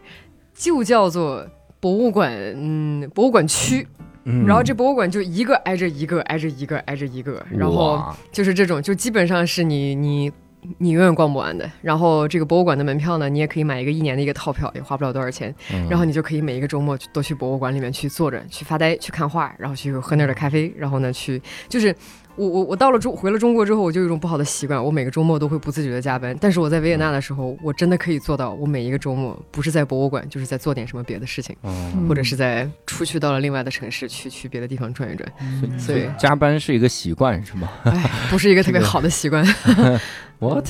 [0.53, 1.47] 就叫做
[1.79, 3.87] 博物馆嗯博物馆区。
[4.27, 10.31] 嗯然后这博物馆就一个挨着一个，挨着一个，挨着一个，然后就是这种，就基本上是你你
[10.77, 11.69] 你永远逛不完的。
[11.81, 15.53] 然后这个博物馆的门票呢，你也可以买一个一年的一个套票，也花不了多少钱。
[15.71, 21.95] 嗯然后你就可以每一个周末去都去博物馆里面去坐着，去发呆，去看画，然后去喝那儿的咖啡，然后呢去就是。
[22.35, 26.35] 我我我到了中回了中国之后，我就有一种不好的习惯，我每个周末都会不自觉的加班。
[26.39, 35.31] 但是我在维也纳的时候，我真的可以做到，我每一个周末不是在博物馆，就是在做点什么别的事情，嗯或者是在出去到了另外的城市去去别的地方转一转。
[35.41, 39.45] 嗯所以加班是一个习惯是吗哎，不是一个特别好的习惯。
[40.37, 40.67] What？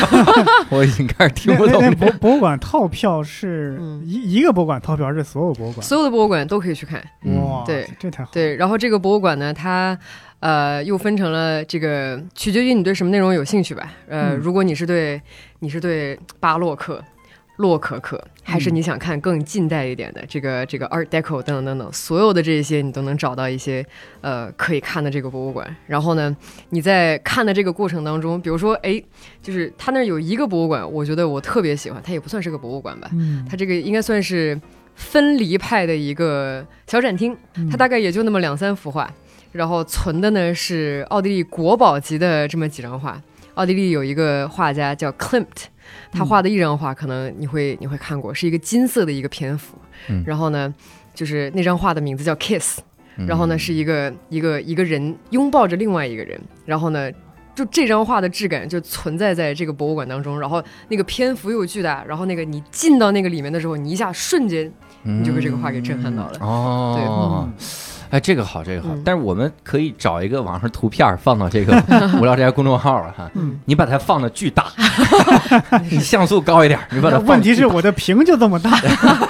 [0.70, 1.90] 我已经开始听不懂了。
[1.92, 5.86] 博博物馆套票是嗯一一个博物馆套票，还是所有博物馆？
[5.86, 7.04] 所有的博物馆都可以去看。
[7.22, 8.30] 嗯哇，对这太好。
[8.32, 9.96] 对，然后这个博物馆呢，它
[10.44, 13.90] 呃又分成了这个，取决于你对什么内容有兴趣吧。
[14.06, 15.18] 呃，嗯如果你是对
[15.60, 17.02] 你是对巴洛克。
[17.58, 23.86] 洛可可，还是嗯你想看更近代一点的、这个这个 Art Deco 等等等等，所有的这些你都能找到一些
[24.22, 25.64] 呃可以看的这个博物馆。
[25.86, 26.36] 然后呢，
[26.70, 29.00] 你在看的这个过程当中，比如说哎，
[29.40, 34.60] 就是他那儿有一个博物馆，我觉得我特别喜欢，它也不算是个博物馆吧，嗯，它这个应该算是
[34.96, 39.08] 分离派的一个小展厅，嗯它大概也就那么两三幅画，
[39.54, 43.20] 然后存的呢是奥地利国宝级的这么几张画。
[43.54, 45.46] 奥地利有一个画家叫 Klimt，
[46.10, 49.78] 他画的一张画可能你会你会看过，是一个金色的一个篇幅，
[50.08, 50.74] 嗯然后呢，
[51.14, 52.80] 就是那张画的名字叫 Kiss，
[53.16, 57.10] 嗯然后呢是一个一个一个人拥抱着另外一个人，然后呢。
[57.54, 64.68] 就这张画的质感就存在在这个博物馆当中，然后那个篇幅又巨大，然后那个你进到那个里面的时候，你一下瞬间
[65.04, 66.38] 嗯你就被这个画给震撼到了。
[66.40, 67.48] 哦。
[68.14, 71.74] 哎，这个好，这个好，嗯但是我们可以找一个网上图片放到这个
[72.20, 74.70] 无聊斋公众号啊哈，嗯你把它放的巨大，
[75.90, 78.70] 你像素高一点，你把它问题是我的屏就这么大，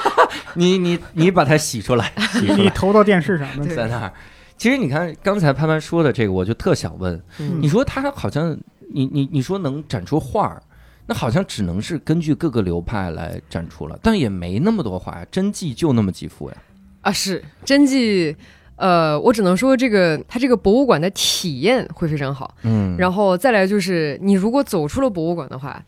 [0.52, 4.12] 你你你把它洗出来，洗出来你投到电视上，在那儿。
[4.58, 8.54] 其实你看刚才潘潘说的这个，我就特想问，嗯你说他好像
[8.92, 10.62] 你你你说能展出画儿，
[11.06, 16.56] 那好像只能是根据各个流派来展出了，但也没那么多画呀，真迹就那么几幅呀。
[17.00, 18.36] 啊，是真迹。
[18.76, 22.96] 呃，我只能说这个它这个博物馆的体验会非常好，嗯。
[22.98, 25.82] 然后再来就是你如果走出了博物馆的话，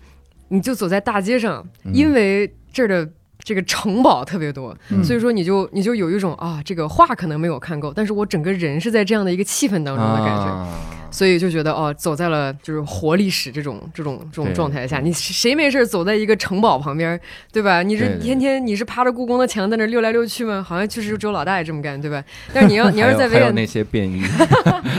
[0.48, 1.92] 你就走在大街上，嗯。
[1.94, 3.08] 因为这儿的
[3.38, 5.02] 这个城堡特别多，嗯。
[5.04, 10.44] 所以说你就你就有一种啊，这个画可能没有看够，但是我整个人是在这样的一个气氛当中的感觉。
[10.44, 10.82] 啊
[11.16, 17.18] 所以就觉得哦，走在了就是活历史这种这种这种状态下，你谁没事走在一个城堡旁边，
[17.50, 17.82] 对吧？
[17.82, 20.62] 你是天天你是趴着故宫的墙在那溜来溜去吗？
[20.62, 22.22] 好像确实只有老大爷这么干，对吧？
[22.52, 24.22] 但是你要 你要是在维也那些便衣，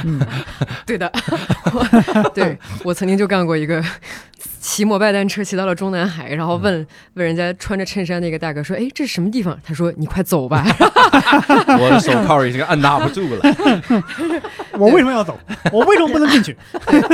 [0.88, 1.11] 对的，
[2.34, 3.80] 对我曾经就干过一个
[4.59, 10.65] 骑摩拜单车骑到了中南海，然后问问人家穿着衬衫那个大哥说：“哎，这是什么地方？”他说：“你快走吧。
[11.80, 13.41] 我的手铐已经按捺不住了。
[14.74, 15.38] 我为什么要走？
[15.72, 16.55] 我为什么不能进去？”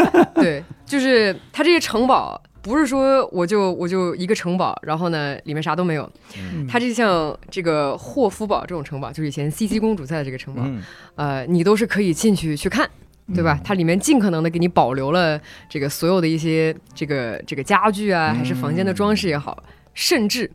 [0.36, 2.42] 对，就是它这些城堡。
[2.64, 6.10] 不是说我就我就一个城堡，然后呢里面啥都没有。
[6.38, 10.82] 嗯它就像这个霍夫堡这种城堡，就是以前茜茜公主在的这个城堡，嗯，
[11.16, 12.90] 呃，你都是可以进去去看，
[13.36, 13.60] 对吧？
[13.66, 15.38] 它里面尽可能的给你保留了
[15.68, 19.62] 这个所有的一些这个这个家具啊，还是房间的装饰也好，
[19.94, 20.50] 甚至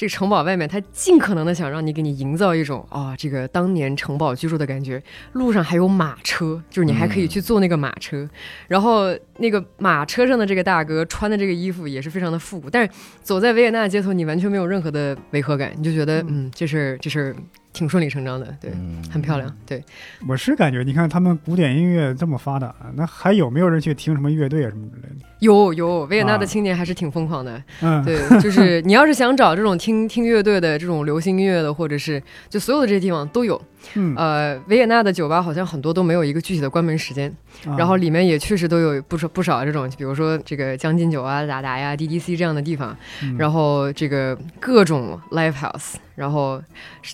[0.00, 5.02] 这个城堡外面，他尽可能的想让你给你营造一种啊、这个当年城堡居住的感觉。
[5.34, 8.26] 路上还有马车，就是你还可以去坐那个马车，
[8.66, 12.90] 然后那个马车上的这个大哥穿的这个衣服也是非常的复古，但是
[13.22, 17.36] 走在维也纳街头，你完全没有任何的违和感，你就觉得嗯，这事儿这事儿
[17.72, 19.82] 挺顺理成章的，对，嗯很漂亮，对。
[20.28, 25.26] 我是感觉，你看他们古典音乐这么发达，那还有没有人去听什么乐队啊什么之类的？
[25.38, 27.62] 有有，维也纳的啊青年还是挺疯狂的。
[27.80, 33.60] 嗯，对，就是你要是想找这种听听乐队的、这种流行音乐的，或者是就所有的这些地方都有。
[33.94, 37.34] 嗯，呃，维也纳的酒吧好像很多都没有一个具体的关门时间，
[37.66, 37.76] 啊。
[37.76, 43.36] 然后里面也确实都有不少不少这种，比如说这个将进酒啊、达达呀、DDC 这样的地方，嗯。
[43.38, 46.62] 然后这个各种 live house，然后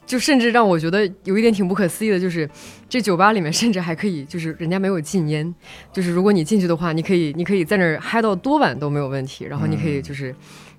[0.05, 2.49] 就甚至让我觉得有一点挺不可思议的，就是
[2.89, 5.55] 这酒吧里面甚至还可以，就是人家没有禁烟，
[5.93, 10.03] 就是如果你进去的话，你可以你可以在那儿嗨到多晚都没有问题，然后你可以嗯。
[10.03, 10.35] 就是。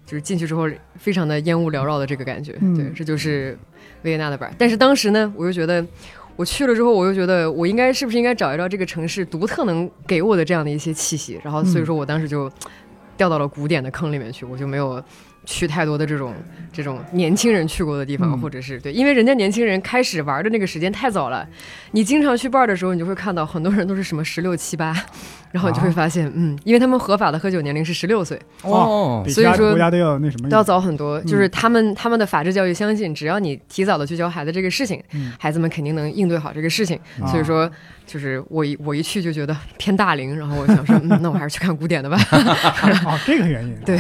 [0.08, 2.74] 就是进去之后，非常的烟雾缭绕的这个感觉，嗯。
[2.74, 3.58] 对，这就是
[4.04, 4.50] 维也纳的 bar。
[4.58, 5.86] 但是当时呢，我又觉得，
[6.36, 12.52] 我去了之后，我又觉得我应该是不是应该找一找这个城市独特能给我的这样的一些气息，然后所以说我当时就
[13.16, 15.04] 掉到了古典的坑里面去，我就没有
[15.46, 16.34] 去太多的这种
[16.72, 21.48] 这种年轻人去过的地方，嗯或者是对，因为人家年轻人开始玩的那个时间太早了，
[21.92, 24.96] 你经常去 bar 的时候，你就会看到很多人都是什么十六七八，
[25.52, 37.00] 然后你就会啊发现，嗯，因为他们合法的喝酒年龄是十六岁，哦比其他所以说国家都要那什么都要，早很多，嗯就是他们他们的法制教育相信，只要你提早的去教孩子这个事情，嗯孩子们肯定能应对好这个事情。
[37.22, 37.70] 啊所以说，
[38.06, 42.18] 就是我一我一去就觉得偏大龄，然后我想说，嗯，那我还是去看古典的吧。
[43.06, 43.76] 哦，这个原因。
[43.86, 44.00] 对，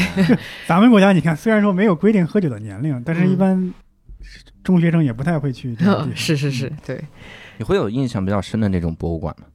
[0.66, 3.74] 咱们国家你看，虽然说没有规定喝酒的年龄，但是嗯一般
[4.64, 5.76] 中学生也不太会去。
[6.16, 7.02] 是是是，对，
[7.58, 9.46] 你会有印象比较深的那种博物馆吗？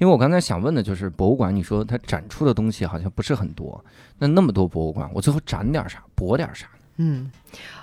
[0.00, 3.84] 因为我刚才想问的就是博物馆，你说它展出的东西好像不是很多，
[4.18, 6.66] 那那么多博物馆，我最后展点啥，博点啥？
[6.96, 7.30] 嗯，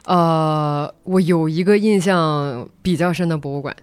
[0.05, 3.75] 呃，我有一个印象比较深的博物馆。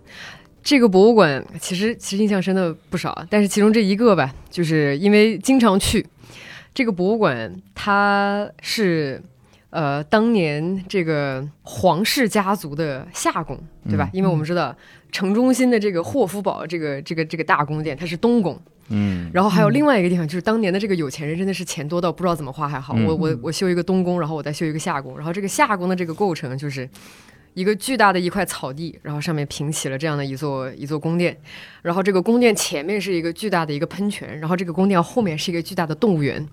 [0.64, 6.04] 这个博物馆其实其实印象深的不少，但是其中这一个吧，就是因为经常去
[6.72, 9.22] 这个博物馆，它是
[9.74, 13.58] 呃当年这个皇室家族的夏宫，
[13.88, 14.08] 对吧？
[14.12, 14.16] 嗯。
[14.16, 14.74] 因为我们知道
[15.10, 18.56] 城中心的这个霍夫堡这个这个这个大宫殿，它是东宫，
[18.90, 19.74] 嗯，然后还有嗯。
[19.74, 26.88] 另外一个地方，就是当年的这个有钱人真的是钱多到不知道怎么花还好，嗯我我我修一个东宫，然后我再修一个夏宫，然后这个夏宫的这个构成就是
[27.54, 31.36] 一个巨大的一块草地，然后上面平起了这样的一座一座宫殿，
[31.82, 36.44] 然后这个宫殿前面是一个巨大的一个喷泉，然后这个宫殿后面是一个巨大的动物园，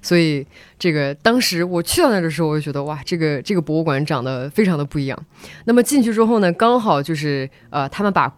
[0.00, 0.46] 所以
[0.78, 5.26] 这个当时我去到那的时候，我就觉得哇，这个这个博物馆长得非常的不一样。
[5.64, 8.32] 那么进去之后呢，刚好就是呃，他们把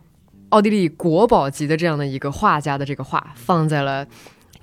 [0.51, 4.07] 奥地利国宝级的这样的一个画家的这个画放在了。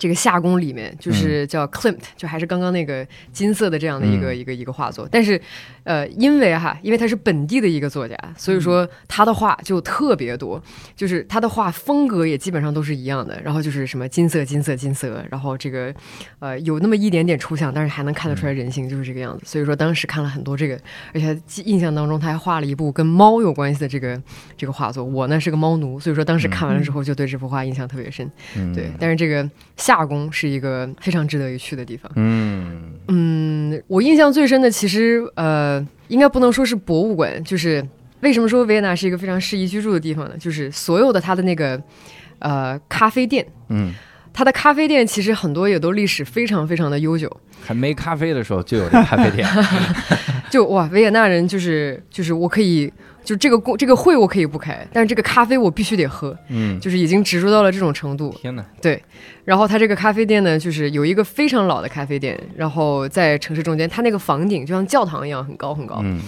[0.02, 4.42] 这个夏宫里面就是叫 Klimt，、就还是刚刚那个金色的这样的一个、嗯。
[4.42, 5.40] 一个一个画作，但是，
[5.84, 10.60] 呃，因为哈，因为他是本地的一个作家，所以说他的画就特别多，
[10.96, 15.94] 就是他的画风格也基本上都是一样的，然后就是什么金色、金色、金色，然后这个
[16.40, 19.44] 呃有那么一点点抽象，但是还能看得出来人性就是这个样子。
[19.46, 20.80] 所以说当时看了很多这个，
[21.14, 24.20] 而且记印象当中他还画了一部跟猫有关系的这个
[24.56, 25.04] 这个画作。
[25.04, 28.32] 我呢是个猫奴，所以说当时看完了之后就对这幅画印象特别深。
[28.56, 28.74] 嗯。
[28.74, 32.12] 对，但是这个夏宫是一个非常值得一去的地方。
[32.16, 37.86] 嗯嗯，我印象最深的其实呃，应该不能说是博物馆，就是
[38.22, 40.36] 为什么说维也纳是一个非常适宜居住的地方呢？
[40.40, 41.82] 就是所有的它的那个
[42.40, 43.94] 呃咖啡店，嗯，
[44.34, 47.30] 它的咖啡店其实很多也都历史非常非常的悠久。
[47.64, 49.48] 还没咖啡的时候就有这咖啡店，
[50.50, 52.92] 就哇，维也纳人就是就是我可以
[53.24, 58.36] 就这个公这个会我可以不开，但是这个咖啡我必须得喝，嗯，就是已经执着到了这种程度。
[58.42, 59.02] 天哪，对，
[59.46, 66.00] 然后他这个咖啡店呢，就是有一个非常老的咖啡店，然后在城市中间，它那个房顶就像教堂一样很高很高。
[66.04, 66.20] 嗯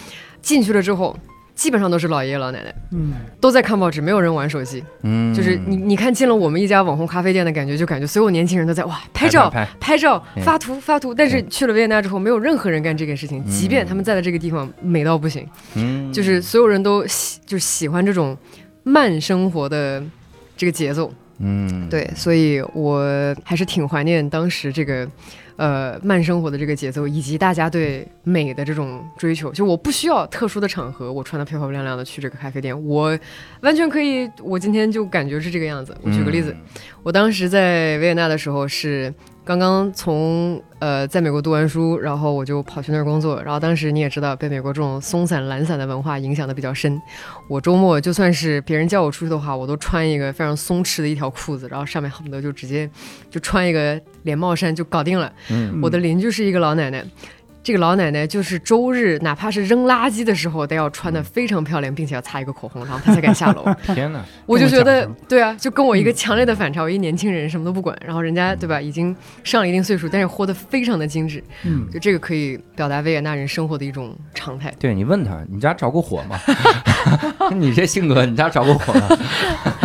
[0.41, 1.17] 进去了之后，
[1.55, 4.83] 基本上都是老爷爷老奶奶，嗯，都在看报纸，没有人玩手机。
[5.01, 9.49] 嗯，就是你你看进了我们一家网红咖啡店的感觉，就感觉所有年轻人都在哇拍照。
[9.49, 9.97] 拍拍。
[10.03, 18.37] 照嗯发图发图，但是嗯去了维也纳之后，没有任何人干这个事情，即便他们在的这个地方美到不行，嗯，就是所有人都喜就是喜欢这种
[18.83, 20.03] 慢生活的
[20.57, 23.01] 这个节奏，嗯，对，所以我
[23.45, 25.07] 还是挺怀念当时这个，
[25.55, 29.51] 呃，慢生活的这个节奏，以及大家对美的这种追求。
[29.51, 33.17] 就我不需要特殊的场合，我穿的漂漂亮亮的去这个咖啡店，我
[33.61, 34.29] 完全可以。
[34.41, 35.95] 我今天就感觉是这个样子。
[36.01, 36.55] 我举个例子，
[37.03, 39.13] 我当时在维也纳的时候是
[39.45, 43.41] 刚刚从呃在美国读完书，然后我就跑去那儿工作。
[43.43, 46.97] 然后当时你也知道，被美国这种松散懒散的文化影响的比较深。
[47.49, 52.89] 我周末就算是别人叫我出去的话，我都穿一个非常松弛的一条裤子，然后上面恨不得就直接
[53.29, 55.31] 就穿一个连帽衫就搞定了。
[55.49, 57.03] 嗯我的邻居是一个老奶奶。
[57.63, 63.65] 这个老奶奶就是周日，哪怕是扔垃圾的时候，都要穿的非常漂亮，并且要擦一个口红，然后她才敢下楼。
[63.95, 66.81] 天哪，我就觉得对啊，就跟我一个强烈的反差。
[66.81, 71.41] 我一年轻人什么都不管，然后人家对吧，已经上了一定岁数，但是活得非常的精致。
[71.63, 74.73] 嗯，就这个可以表达维也纳人生活的一种常态。
[74.77, 76.37] 对你问他，你家着过火吗？
[77.55, 79.07] 你这性格，你家着过火吗？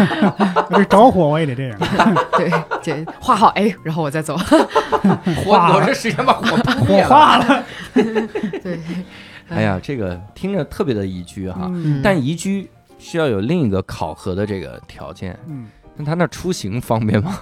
[0.70, 1.78] 这着火我也得这样，
[2.36, 2.50] 对，
[2.82, 4.36] 这画好哎，然后我再走。
[5.44, 7.08] 火我这时间把火扑火灭了。
[7.08, 7.64] 化了。
[7.94, 8.78] 对，
[9.48, 12.68] 哎呀，这个听着特别的宜居哈，嗯但宜居
[12.98, 15.38] 需要有另一个考核的这个条件。
[15.46, 17.38] 嗯，那他那出行方便吗？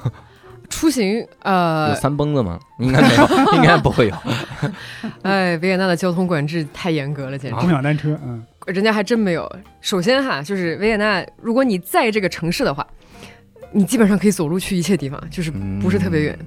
[0.68, 2.58] 出行呃有呃，三蹦子吗？
[2.80, 4.16] 应该没有，应该不会有。
[5.22, 7.56] 哎，维也纳的交通管制太严格了，简直。
[7.56, 9.50] 共享单车，嗯人家还真没有。
[9.80, 12.86] 首先哈，就是维也纳，如果你在这个城市的话，
[13.72, 15.50] 你基本上可以走路去一切地方，就是
[15.80, 16.38] 不是特别远。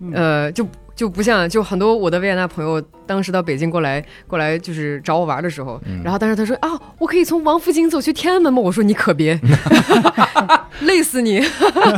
[0.00, 6.68] 嗯呃，就就不像就很多我的维也纳朋友，当时到北京过来过来就是找我玩的时候，嗯然后当时他说啊，
[6.98, 8.60] 我可以从王府井走去天安门吗？
[8.60, 9.38] 我说你可别，
[10.82, 11.40] 累死你，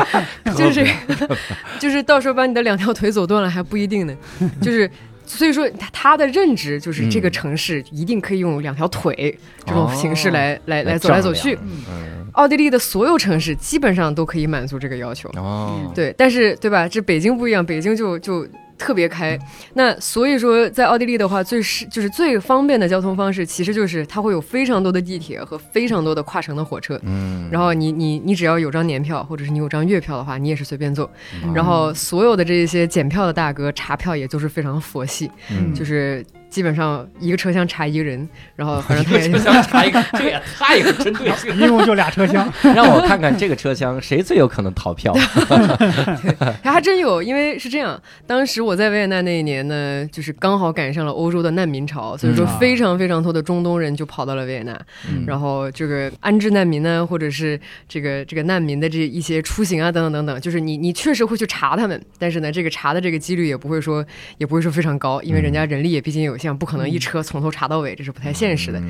[0.57, 0.87] 就是
[1.79, 4.17] 就是到时候把你的两条腿走断了还不一定呢，
[4.61, 4.91] 就是。
[5.29, 7.31] 所以说，他他的认知就是这个嗯。
[7.39, 10.33] 城市一定可以用两条腿这种形式哦。
[10.33, 11.57] 来、来来来走来走去。
[12.33, 15.29] 奥地利的所有城市基本上都可以满足这个要求。
[15.37, 16.89] 哦，对，但是对吧？
[16.89, 18.45] 这北京不一样，北京就就
[18.79, 19.39] 特别开。
[19.75, 26.99] 那所以说，在奥地利的话，最是就是最方便的交通方式，其实就是它会有非常多的地铁和非常多的跨城的火车。
[27.03, 31.11] 嗯，然后你你你只要有张年票，或者是你有张月票的话，你也是随便坐。
[31.45, 41.67] 嗯然后所有的这些检票的大哥查票也都是非常佛系，嗯就是基本上一个车厢查一个人，然后反正 他也车厢查一个， 这也太有针对性了。
[41.67, 45.13] 一共就俩车厢， 让我看看这个车厢谁最有可能逃票。
[46.63, 54.73] 还还真有，因为是这样，当时我在维也纳那一年呢，就是刚好赶上了欧洲的难民潮，所以说嗯非常非常多的中东人就跑到了维也纳，
[55.09, 64.05] 嗯然后这个安置难民呢，或者是这个这个难民的这一些出行啊等等等等，就是你你确实会去查他们，但是呢，这个查的这个几率也不会说
[64.39, 68.81] 也不会说非常高，因为人家人力也毕竟有限，不可能一车从头查到尾，这是不太现实的。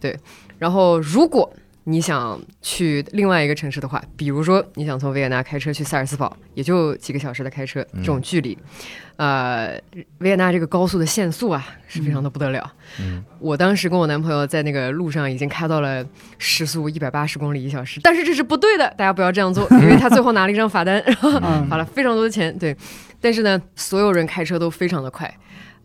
[0.00, 0.18] 对
[0.58, 1.50] 然后，如果
[1.84, 8.58] 你想去另外一个城市的话，比如说你想从维也纳开车去萨尔斯堡，也就几个小时的开车嗯这种距离，
[9.14, 9.80] 呃，
[10.18, 12.72] 维也纳这个高速的限速啊是非常的不得了。
[12.98, 16.04] 嗯我当时跟我男朋友在那个路上已经开到了
[16.38, 22.56] 时速一百八十公里一小时，但是这是不对的，大家不要这样做，因为他最后拿了一张罚单，然后嗯罚了非常多的钱。
[22.58, 22.76] 对，
[23.20, 25.32] 但是呢，所有人开车都非常的快，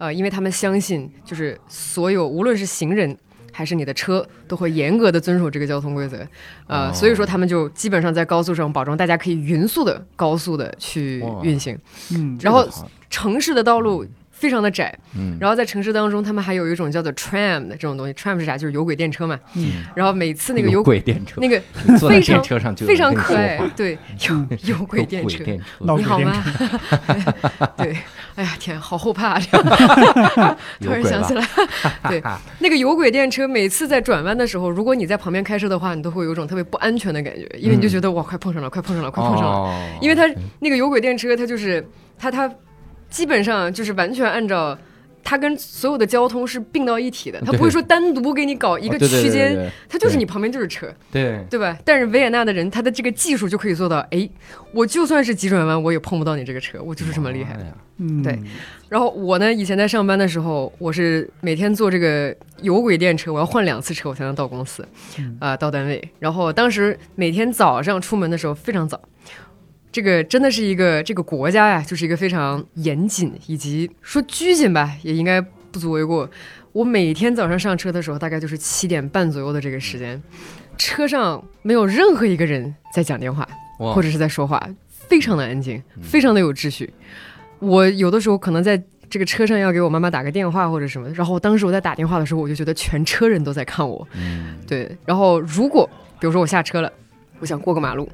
[0.02, 3.16] 呃，因为他们相信，就是所有无论是行人
[3.52, 6.28] 还是你的车，都会严格的遵守这个交通规则，
[6.66, 11.78] 呃，哦所以说他们就基本上在高速上保证大家可以匀速的、高速的去运行。
[12.16, 12.68] 嗯，然后
[13.12, 14.04] 城市的道路
[14.42, 15.38] 非常的窄，嗯。
[15.40, 18.58] 然后在城市当中，他们还有一种叫做 tram 的这种东西，tram 是啥？
[18.58, 19.40] 就是有轨电车嘛。
[19.56, 19.84] 嗯。
[19.96, 21.62] 然后每次那个有轨电车，那个
[22.00, 23.96] 坐在非常电车上就非常可爱，对，
[24.30, 24.48] 嗯。
[24.60, 25.44] 有有轨电车。
[25.46, 26.44] 你好吗？
[27.78, 27.96] 对，
[28.36, 29.40] 哎呀天，好后怕！
[30.82, 31.48] 突然想起来，
[32.10, 32.22] 对，
[32.58, 39.52] 那个有轨电车每次在转弯的时候，如果你在旁边开车的话，你都会有一种特别不安全的感觉，因为你就觉得、哇，快碰上了，快碰上了，快碰上了。
[39.52, 39.74] 哦。
[40.02, 40.28] 因为它
[40.60, 41.86] 那个有轨电车，它就是
[42.18, 42.50] 它它
[43.12, 44.76] 基本上就是完全按照。
[45.24, 51.78] 它跟所有的交通是并到一体的，它不会说单独给你搞一个哦对对对区间，对它就是你旁边就是车，对对吧？
[51.86, 54.28] 但是维也纳的人，他的这个技术就可以做到，哎，
[54.74, 57.60] 我就算是急转弯，我也碰不到你这个车，我就是这么厉害妈。
[57.60, 57.68] 呀
[58.00, 58.38] 嗯，对
[58.90, 64.82] 然后我呢，以前在上班的时候，我是每天坐这个有轨电车，我要换两次车我才能到公司，
[65.40, 66.04] 啊、嗯到单位。
[66.18, 69.00] 然后当时每天早上出门的时候非常早，
[69.92, 76.30] 这个真的是一个这个国家呀，就是一个非常严谨以及说拘谨吧，也应该不足为过。
[76.72, 80.22] 我每天早上上车的时候，大概就是七点半左右的这个时间，
[80.78, 83.46] 车上没有任何一个人在讲电话，
[83.78, 86.94] 或者是在说话，非常的安静，非常的有秩序。
[87.60, 94.08] 我有的时候可能在这个车上要给我妈妈打个电话或者什么，然后当时我在打电话的时候，我就觉得全车人都在看我。
[94.14, 95.88] 嗯对，然后如果
[96.22, 96.90] 比如说我下车了，
[97.40, 98.10] 我想过个马路，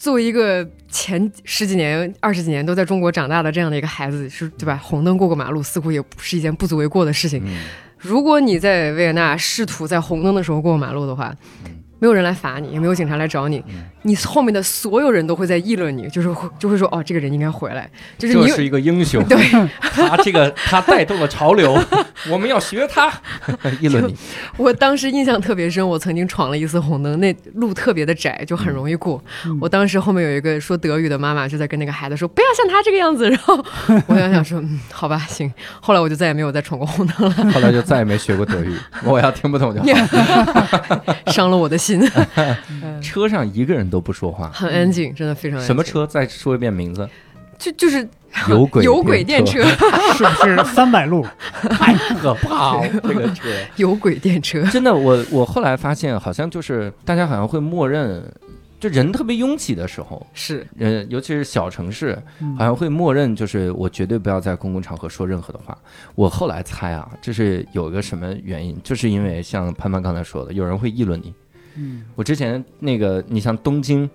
[0.00, 4.80] 作为一个前十几年、二十几年都在中国长大的这样的一个孩子，是对吧？
[4.82, 7.42] 红灯过个马路似乎也不是一件不足为过的事情。
[7.44, 7.58] 嗯
[7.98, 11.36] 如果你在维也纳试图在红灯的时候过马路的话，
[12.00, 13.62] 没有人来罚你，也没有警察来找你，
[14.02, 17.88] 你后面的所有人都会在议论你，就是会就会说哦，这个人应该回来，
[18.18, 19.38] 就是你这是一个英雄， 对
[19.80, 21.78] 他这个他带动了潮流，
[22.28, 23.12] 我们要学他，
[23.80, 24.16] 议论你，
[24.56, 29.22] 我当时印象特别深，我曾经闯了一次红灯，那路特别的窄，就很容易过。
[29.44, 33.28] 嗯我当时后面有一个说德语的妈妈就在跟那个孩子说，不要像他这个样子。
[33.28, 33.62] 然后
[34.08, 35.52] 我想想说，嗯，好吧，行。
[35.80, 38.74] 后来我就再也没有再闯过红灯了，后来就再也没学过德语，
[39.04, 41.06] 我要听不懂就好。
[41.26, 41.89] 伤了我的心。
[43.02, 45.60] 车上一个人都不说话，很安静，真的非常。
[45.60, 45.82] 什么？
[45.82, 46.06] 车？
[46.06, 47.08] 再说一遍名字。
[47.58, 48.08] 就就是
[48.48, 49.62] 有轨有轨电车，
[50.16, 51.26] 是不是三百路？
[51.68, 53.48] 太 可怕了，这个车。
[53.76, 54.62] 有轨电车。
[54.68, 58.22] 真的，我我后来发现，好像就是大家好像会默认，
[58.78, 65.76] 就人特别拥挤的时候，是，呃，尤其是小城市，嗯好像会默认就是我绝对不要在公共场合说任何的话。
[66.14, 71.34] 我后来猜啊，这是有一个什么原因，就是因为像潘潘刚才说的，有人会议论你。
[71.76, 74.08] 嗯，我之前那个，你像东京，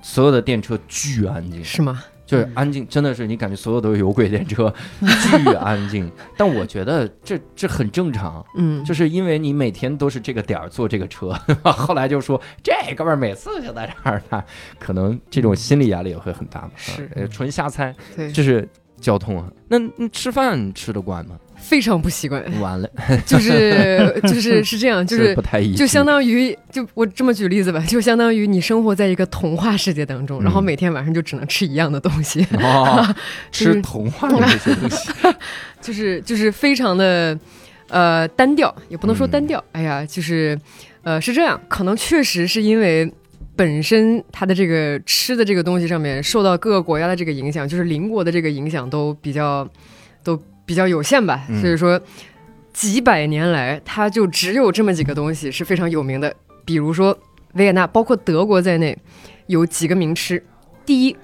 [0.00, 2.02] 所有的电车巨安静，是吗？
[2.24, 6.10] 就是安静，真的是你感觉所有都是有轨电车， 巨安静。
[6.34, 14.42] 但我觉得这这很正常，嗯，就是因为你每天都是这个点儿坐这个车， 后来就说这哥们儿每次就在这儿呢，
[14.78, 16.70] 可能这种心理压力也会很大嘛。
[16.76, 18.66] 是呃，纯瞎猜，对，这是
[18.98, 19.52] 交通啊。
[19.68, 21.38] 那你吃饭吃得惯吗？
[21.62, 22.90] 非常不习惯，完了，
[23.24, 30.44] 就是就是 是这样，就是这不太一致，就相当于，就我这么举例子吧， 就相当于你生活在一个童话世界当中，嗯。
[30.44, 32.46] 然后每天晚上就只能吃一样的东西，
[33.52, 35.10] 吃童话的那些东西，
[35.80, 37.38] 就是就是非常的
[37.88, 40.58] 呃单调，也不能说单调，哎呀，就是
[41.02, 43.10] 呃是这样，可能确实是因为。
[43.54, 49.68] 本身它的这个吃的这个东西上面受到各个国家的这个影响，就是邻国的这个影响都比较
[50.24, 50.34] 都
[50.64, 52.00] 比较有限吧，嗯所以说
[52.72, 56.34] 几百年来它就只有这么几个东西是非常有名的，
[56.64, 57.16] 比如说
[57.54, 58.96] 维也纳，包括德国在内
[59.46, 60.42] 有几个名吃，
[60.86, 61.16] 第一。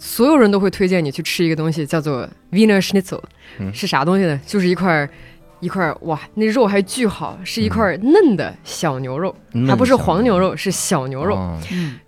[0.00, 3.20] 所有人都会推荐你去吃一个东西，叫做 Wiener Schnitzel，、
[3.58, 4.40] 嗯是啥东西呢？
[4.46, 5.10] 就是一块儿
[5.58, 9.34] 一块儿哇，那肉还巨好，是一块儿嫩的小牛肉，
[9.66, 11.34] 还不是黄牛肉，是小牛肉。
[11.34, 11.60] 哦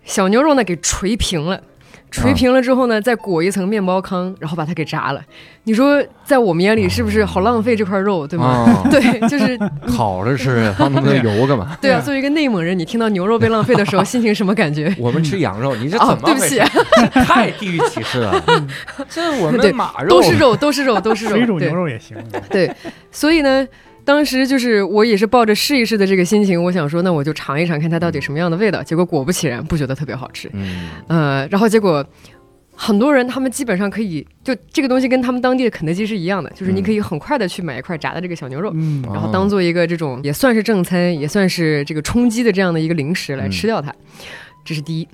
[0.04, 1.60] 小牛肉呢给锤平了，
[2.10, 5.22] 捶平了之后呢，再裹一层面包糠，然后把它给炸了。
[5.64, 8.64] 你说在我们眼里是不是好浪费这块肉，对吗？
[8.66, 11.76] 哦 对，就是 烤着吃，放那么多油干嘛？
[11.80, 12.00] 对啊。
[12.04, 14.92] 作为一个内蒙人，你听到牛肉被浪费的时候，心情什么感觉？
[14.98, 16.60] 我们吃羊肉，你这哦怎，么对不起？，
[17.12, 18.42] 这太地域歧视了。
[19.08, 21.36] 这我对们马肉都是肉，都是肉，都是肉。
[21.36, 22.16] 水煮牛肉也行。
[22.48, 22.74] 对，
[23.12, 23.66] 所以呢，
[24.10, 28.82] 当时就是我也是抱着试一试的这个心情，我想说，那我就尝一尝，看它到底什么样的味道。
[28.82, 30.50] 结果果不其然，不觉得特别好吃。
[30.52, 32.04] 嗯，呃，然后结果
[32.74, 38.72] 很多人他们基本上可以，就这个东西跟他们当地的肯德基是一样的，就是你可以很快的去买一块炸的这个小牛肉。
[38.74, 43.94] 嗯，然后当做一个这种也算是正餐，也算是这个充饥的这样的一个零食来吃掉它，
[44.64, 45.06] 这是第一。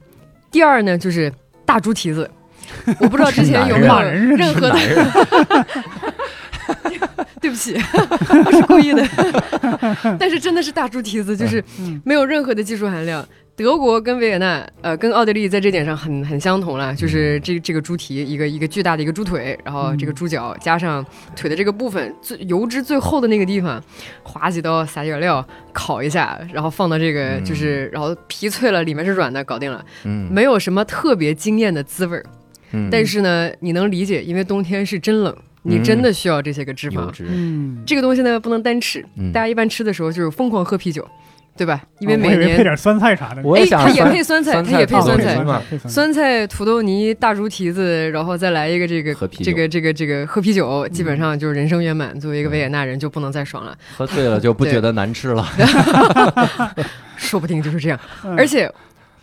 [0.51, 1.31] 第二呢，就是
[1.67, 2.31] 大猪蹄子，
[2.99, 5.07] 我不知道之前有没有任何的人
[7.41, 7.75] 对不起，
[8.45, 9.07] 不是故意的。
[10.19, 12.01] 但是真的是大猪蹄子，就是嗯。
[12.05, 13.27] 没有任何的技术含量。
[13.55, 21.03] 德国跟维也纳，呃，跟奥地利在这点上很很相同了，就是这这个猪蹄，一个一个巨大的一个猪腿，然后这个猪脚加上
[21.35, 23.83] 腿的这个部分，最油脂最厚的那个地方，
[24.23, 25.43] 划几刀，撒点料，
[25.73, 30.29] 烤一下，然后放到这个就是，然后皮脆了，里面是软的，搞定了，嗯。
[30.31, 32.27] 没有什么特别惊艳的滋味儿。
[32.73, 32.91] 嗯。
[32.91, 35.35] 但是呢，你能理解，因为冬天是真冷，
[35.67, 37.13] 你真的需要这些个脂肪。
[37.21, 39.33] 嗯，这个东西呢不能单吃，嗯。
[39.33, 41.07] 大家一般吃的时候就是疯狂喝啤酒，
[41.57, 41.83] 对吧？
[42.01, 43.43] 因为每年、配点酸菜啥的。
[43.43, 45.89] 我也哎，它也配酸菜，酸它也配酸菜。
[45.89, 52.19] 酸菜、土豆泥、大猪蹄子，然后再来一个这个这个这个这个喝啤酒，基本上就是人生圆满。
[52.21, 55.47] 作为一个维也纳人，就不能再爽了，喝醉了就不觉得难吃了。
[57.17, 57.99] 说不定就是这样。
[58.25, 58.37] 嗯。
[58.37, 58.71] 而且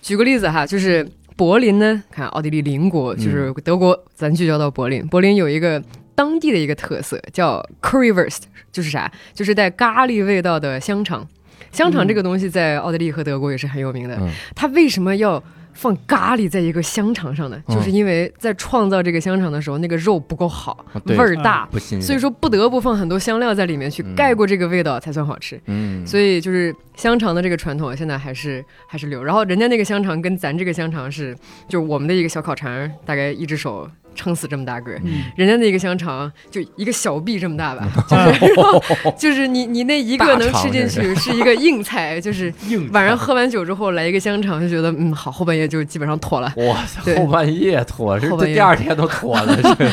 [0.02, 5.82] 举个例子哈，就是柏林呢，看奥地利邻国，就是德国，咱聚焦到柏林，柏林有一个
[6.16, 8.42] 当地的一个特色叫 currywurst，
[8.72, 9.12] 就是啥？
[9.34, 11.28] 就是带咖喱味道的香肠。
[11.72, 14.16] 香肠这个东西在奥地利和德国也是很有名的。
[14.20, 15.44] 嗯它为什么要
[15.74, 17.60] 放咖喱在一个香肠上呢？
[17.68, 21.68] 嗯就是因为在创造这个香肠的时候，那个肉不够好，啊味儿大，
[22.00, 25.60] 所以说不得不放很多香料在里面去嗯盖过这个味道才算好吃。
[25.66, 31.36] 嗯，所以就是香肠的这个传统现在还是还是留，然后人家那个香肠跟咱这个香肠是，
[31.68, 35.24] 就是我们的一个小烤肠，大概一只手撑死这么大个儿，嗯。
[35.36, 38.54] 人家那个香肠就一个小臂这么大吧， 就是
[39.18, 46.54] 就是你你那一个能吃进去是一个硬菜， 就是硬晚上喝完酒之后来一个香肠就觉得嗯好，后半夜就基本上妥了。
[46.58, 49.88] 哇塞，后半夜妥，这后半夜这第二天都妥了，这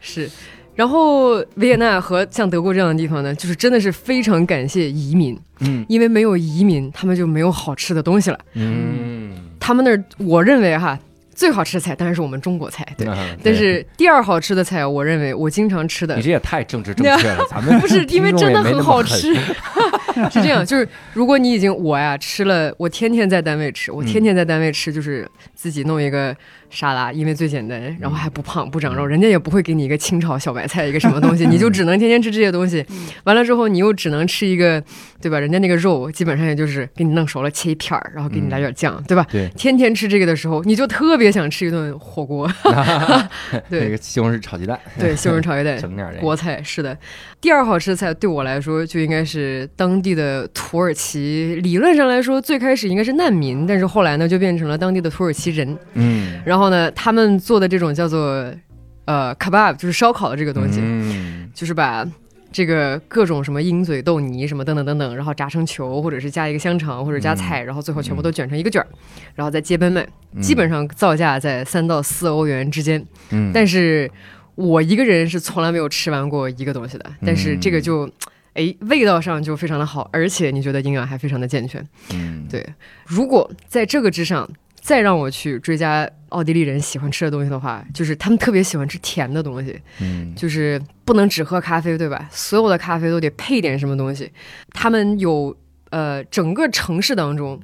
[0.00, 0.30] 是，
[0.74, 5.84] 然后维也纳和像德国这样的地方呢，就是真的是非常感谢移民，嗯。
[5.88, 8.38] 因为没有移民，他们就没有好吃的东西了。
[8.54, 10.96] 嗯，他们那儿，我认为哈，
[11.38, 13.06] 最好吃的菜当然是我们中国菜，对。
[13.06, 19.32] 那但是第二好吃的菜，我认为我经常吃的你这也太政治正确了， 咱们不是 因为真的很好吃，
[20.32, 26.36] 是这样，就是如果你已经我呀吃了，我天天在单位吃，我天天在单位吃，就是自己弄一个
[26.70, 32.84] 沙拉，因为最简单，然后还不胖不长肉，人家也不会给你一个清炒小白菜一个什么 东西，你就只能天天吃这些东西，
[33.24, 34.82] 完了之后你又只能吃一个，
[35.20, 35.38] 对吧？
[35.38, 39.26] 人家那个肉基本上也就是给你弄熟了切一片儿，然后给你来点酱，对吧？
[39.30, 39.48] 对。
[39.56, 42.50] 天天吃这个的时候，你就特别想吃一顿火锅，
[43.70, 43.84] 对。
[43.84, 46.96] 那个西红柿炒鸡蛋，对，西红柿炒鸡蛋，整点国菜是的，
[47.40, 51.56] 第二好吃的菜对我来说就应该是当地的土耳其。
[51.62, 55.76] 理论上来说，最开始应该是难民，但是后来呢就变成了当地的土耳其人。
[55.94, 58.52] 嗯，然后呢，他们做的这种叫做
[59.04, 61.50] 呃 kebab，就是烧烤的这个东西，嗯。
[61.54, 62.06] 就是把。
[62.50, 68.88] 这个各种什么鹰嘴豆泥什么等等等等，然后炸成球，或者是加一个香肠，或者加菜，然后最后全部都卷成一个卷儿，
[69.34, 70.04] 然后再街边卖，
[70.40, 73.04] 基本上造价在三到四欧元之间。
[73.28, 74.10] 嗯，但是
[74.54, 78.08] 我一个人是从来没有吃完过一个东西的，但是这个就，
[78.54, 81.86] 哎，味道上就非常的好，而且你觉得营养还非常的健全。
[82.14, 82.46] 嗯。
[82.50, 82.66] 对，
[83.04, 84.48] 如果在这个之上
[84.88, 92.26] 再让我去追加奥地利人喜欢吃的东西的话，就是他们特别喜欢吃甜的东西，嗯就是不能只喝咖啡，对吧？
[92.32, 94.32] 所有的咖啡都得配点什么东西。
[94.72, 95.54] 他们有
[95.90, 97.60] 呃，整个城市当中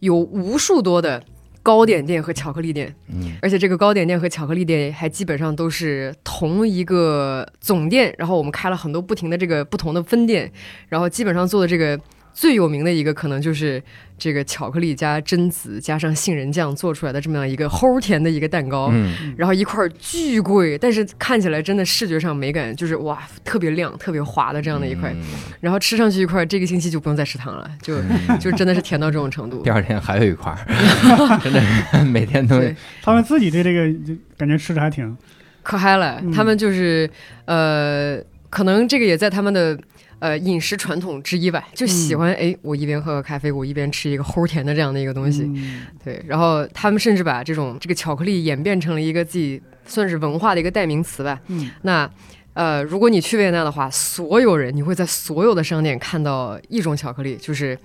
[0.00, 1.22] 有无数多的
[1.62, 10.50] 糕点店和巧克力店，嗯而且这个糕点店和巧克力店还基本上都是同一个总店，然后我们开了很多不停的这个不同的分店，
[10.88, 11.96] 然后基本上做的这个
[12.34, 13.80] 最有名的一个可能就是
[14.18, 19.32] 这个巧克力加榛子加上杏仁酱做出来的这么样一个齁甜的一个蛋糕，嗯。
[19.36, 25.22] 然后一块儿巨贵，但是看起来真的视觉上美感就是哇特别亮、特别滑的这样的一块，嗯。
[25.60, 27.98] 然后吃上去一块儿，这个星期就不用再吃糖了，就
[28.40, 29.62] 就真的是甜到这种程度。
[29.62, 29.70] 第。
[29.70, 30.58] 二天还有一块儿，
[31.42, 35.16] 真的是每天都对，他们自己对这个就感觉吃的还挺，
[35.62, 36.32] 可嗨了，嗯。
[36.32, 37.08] 他们就是
[37.44, 38.18] 呃，
[38.50, 39.76] 可能这个也在他们的
[40.24, 51.38] 呃饮食传统之一吧，就喜欢哎，我一边喝个咖啡，我一边吃一个齁甜的这样的一个东西，嗯对，然后他们甚至把这种这个巧克力演变成了一个自己算是文化的一个代名词吧。
[51.48, 52.10] 嗯那
[52.54, 57.78] 呃，如果你去维也纳的话，所有人你会在所有的商店看到一种巧克力，就是。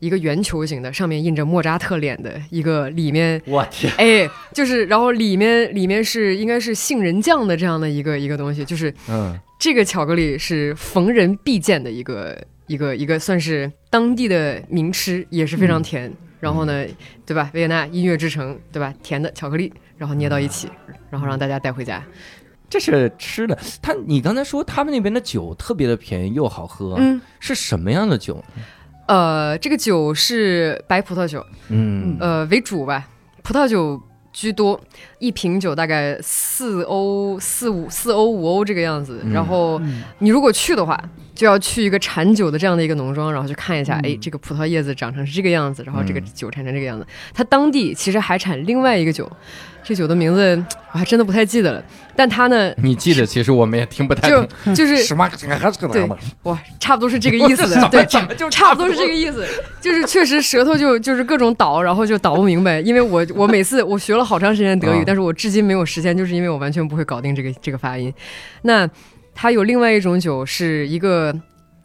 [0.00, 16.10] 一个圆球形的，上面印着莫扎特脸的一个，里面我天，哎，就是，然后里面里面是应该是杏仁酱的这样的一个一个东西，就是嗯这个巧克力是逢人必见的一个一个一个算是当地的名吃，也是非常甜。
[16.40, 16.86] 然后呢，
[17.26, 17.50] 对吧？
[17.52, 18.94] 维也纳音乐之城，对吧？
[19.02, 20.70] 甜的巧克力，然后捏到一起，
[21.10, 22.02] 然后让大家带回家。
[22.70, 23.58] 这是吃的。
[23.82, 28.42] 他你刚才说他们那边的酒特别的便宜又好喝，嗯，是什么样的酒？
[29.08, 33.06] 呃，这个酒是白葡萄酒，嗯呃为主吧，
[33.42, 34.00] 葡萄酒
[34.40, 34.80] 居多，
[35.18, 39.20] 一瓶酒大概四欧、四五、四欧、五欧这个样子。
[39.22, 40.98] 嗯然后嗯你如果去的话，
[41.34, 47.06] 就要去一个产酒的这样的一个农庄，然后去看一下，嗯哎，这个葡萄叶子长成是这个样子，然后这个嗯酒产成这个样子。
[47.34, 49.30] 它当地其实还产另外一个酒，
[49.90, 51.82] 这酒的名字我还真的不太记得了，
[52.14, 54.46] 但它呢，你记得，其实我们也听不太懂。
[54.72, 55.28] 就是什么？
[55.28, 58.04] 还是个对嘛哇，差不多是这个意思的，对，
[58.36, 59.44] 就差不多是这个意思，
[59.80, 62.78] 就是确实舌头就就是各种倒，然后就倒不明白。
[62.78, 68.14] 因为我我每次我学了好长时间德语，啊但是我至今没有实现，就是因为我完全不会搞定这个这个发音。
[68.62, 68.88] 那
[69.34, 71.34] 它有另外一种酒，是一个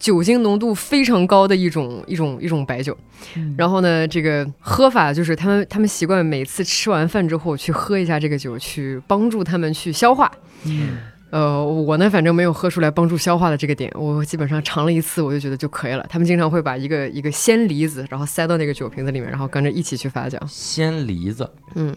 [0.06, 2.95] 酒精浓度非常高的一种一种一种白酒。
[3.36, 10.32] 嗯然后呢，这个喝法就是他们他们习惯每次吃完饭之后去喝一下这个酒，去帮助他们去消化。
[10.66, 10.97] 嗯
[11.32, 16.06] 呃，我呢，反正没有喝出来帮助消化的这个点，我基本上尝了一次，我就觉得就可以了。
[16.08, 20.38] 他们经常会把一个一个鲜梨子，然后塞到那个酒瓶子里面，然后跟着一起去发酵。
[20.47, 21.93] 鲜梨子，嗯，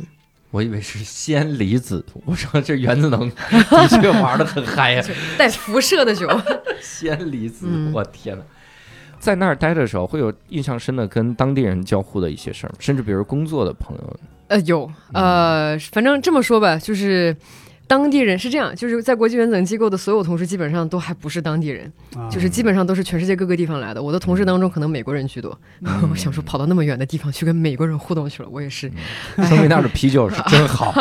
[0.51, 2.05] 我以为是鲜离子。
[2.25, 5.05] 我说这原子能 的确玩的很嗨呀、
[5.37, 6.29] 带辐射的酒。
[6.81, 8.43] 鲜离子，嗯我天哪！
[9.19, 14.21] 在那儿待的时候，会有印象深的跟当地人交互的一些事儿，甚至比如工作的朋友。
[14.49, 17.37] 呃，有，呃，反正这么说吧，就是。
[17.89, 24.01] 当地人是这样，就是在国际原子能机构的所有同事基本上都还不是当地人，啊就是基本上都是全世界各个地方来的。
[24.01, 25.59] 我的同事当中可能美国人居多，
[26.11, 28.93] 我想说跑到那么远的地方去跟美国人互动去了，我也是。
[29.37, 30.95] 说明那儿的啤酒是真好。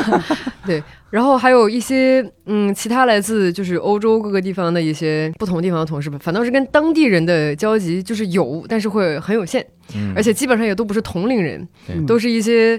[0.66, 9.64] 对然后还有一些嗯，其他来自就是欧洲各个地方的一些不同地方的同事吧，反倒是跟当地人的交集就是有，但是会很有限，
[9.94, 11.66] 嗯而且基本上也都不是同龄人，
[12.06, 12.78] 都是一些，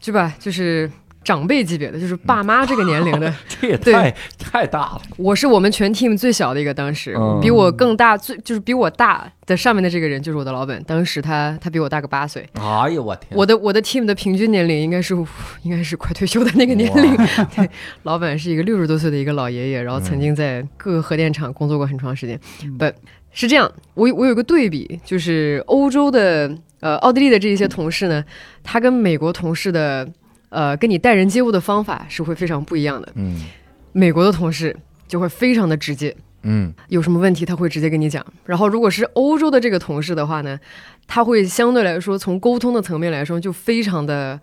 [0.00, 0.32] 对吧？
[0.38, 0.88] 就是
[1.26, 3.34] 长辈级别的，就是爸妈这个年龄的。
[3.60, 5.02] 这也对太太大了。
[5.16, 12.48] 我是我们全 team 最小的一个，当时、嗯比我更大，最就是比我大的上面的这个人就是我的老板，当时他他比我大个八岁。
[12.54, 13.36] 哎呦我天！
[13.36, 15.16] 我的我的 team 的平均年龄应该是
[15.62, 17.16] 应该是快退休的那个年龄。
[17.56, 17.68] 对，
[18.04, 22.38] 老板是一个六十多岁的一个老爷爷，然后曾经在各个核电厂工作过很长时间。
[22.62, 22.84] 嗯不、
[23.32, 26.50] 是这样，我我有个对比，就是欧洲的
[26.80, 28.24] 呃奥地利的这一些同事呢，
[28.62, 30.08] 他跟美国同事的
[30.56, 33.12] 呃跟你待人接物的方法是会非常不一样的。
[33.14, 33.44] 嗯。
[33.92, 34.74] 美国的同事
[35.06, 36.72] 就会非常的直接，嗯。
[36.88, 38.24] 有什么问题他会直接跟你讲。
[38.46, 40.58] 然后如果是欧洲的这个同事的话呢，
[41.06, 44.40] 他会相对来说从沟通的层面来说就非常的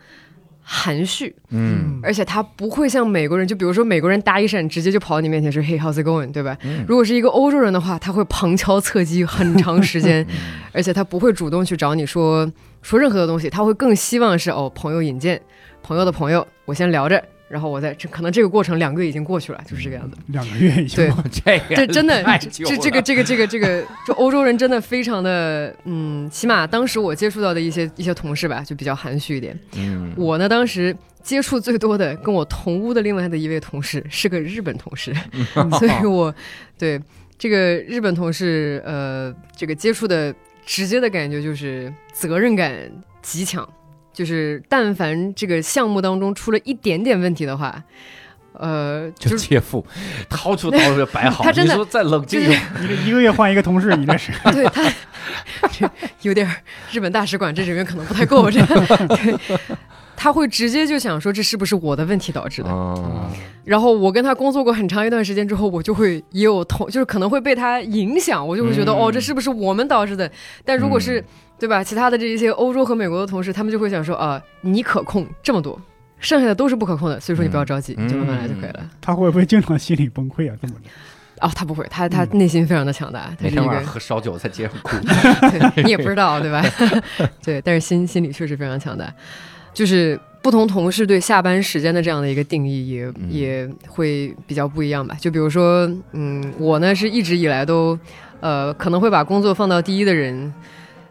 [0.62, 2.00] 含蓄，嗯。
[2.04, 6.56] 而且他不会像美国人，就比如说美国人搭一扇直接就跑到你面前说 Hey how's it going，对吧？
[6.64, 6.86] 嗯。
[6.88, 10.36] 如果是一个欧洲人的话，他会旁敲侧击很长时间， 嗯。
[10.74, 12.50] 而且他不会主动去找你说
[12.82, 15.40] 说任何的东西，他会更希望是哦朋友引荐，
[15.84, 17.24] 朋友的朋友，我先聊着。
[17.50, 20.18] 然后我再这可能这个过程两个月已经过去了，就是这个样子。
[20.30, 29.56] 两个月已经对，这个这真的， 这这这个这个这个这个，就欧洲人真的非常的，嗯，起码当时我接触到的一些一些同事吧，就比较含蓄一点。
[29.76, 35.14] 嗯我呢，当时接触最多的跟我同屋的另外的一位同事是个日本同事，
[35.78, 36.34] 所以我
[36.76, 37.00] 对
[37.38, 40.34] 这个日本同事，呃，这个接触的
[40.66, 42.74] 直接的感觉就是责任感
[43.22, 43.68] 极强，
[44.14, 47.84] 就是但凡这个项目当中出了一点点问题的话，
[48.54, 49.86] 呃，就就是切腹，
[50.30, 51.44] 掏出刀就摆好。
[51.44, 55.90] 他真的你说再冷静一点，一个一个月换一个同事，你这是 对他这
[56.22, 56.50] 有点
[56.92, 58.68] 日本大使馆这人员可能不太够，这样
[59.10, 59.58] 对。
[60.16, 62.70] 他会直接就想说这是不是我的问题导致的？
[62.70, 63.30] 嗯
[63.66, 70.30] 然后我跟他工作过很长一段时间之后，我就会也有同，就是可能会被他影响，我就会觉得、嗯哦，这是不是我们导致的？
[70.64, 71.26] 但如果是、嗯
[71.64, 75.80] 对吧，其他的这一些欧洲和美国的同事，他们就会想说啊、你可控这么多，
[76.20, 78.90] 剩下的都是不可控的，所以说你不要着急，嗯就慢慢来就可以了。
[79.00, 80.58] 他会不会经常心理崩溃啊？
[80.62, 80.90] 这么着，
[81.48, 84.98] 哦，他不会，他他内心非常的强大，他每天是一个晚上喝烧酒在街上哭。
[85.74, 86.62] 对你也不知道，对吧？
[87.42, 89.10] 对，但是心心理确实非常强大，
[89.74, 95.16] 就是不同同事对下班时间的这样的一个定义也、嗯也会比较不一样吧。
[95.18, 97.98] 就比如说，嗯，我呢是一直以来都，
[98.42, 100.54] 呃，可能会把工作放到第一的人，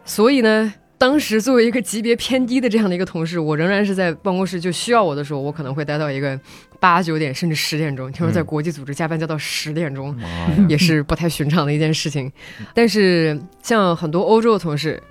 [0.05, 0.73] 所以呢。
[0.95, 6.39] 当时作为一个级别偏低的这样的一个同事，我仍然是在办公室就需要我的时候，我可能会待到一个
[6.79, 8.09] 八九点甚至十点钟。
[8.09, 10.17] 听说在嗯国际组织加班加到十点钟！
[10.69, 12.31] 也是不太寻常的一件事情。
[12.73, 15.01] 但是像很多欧洲的同事，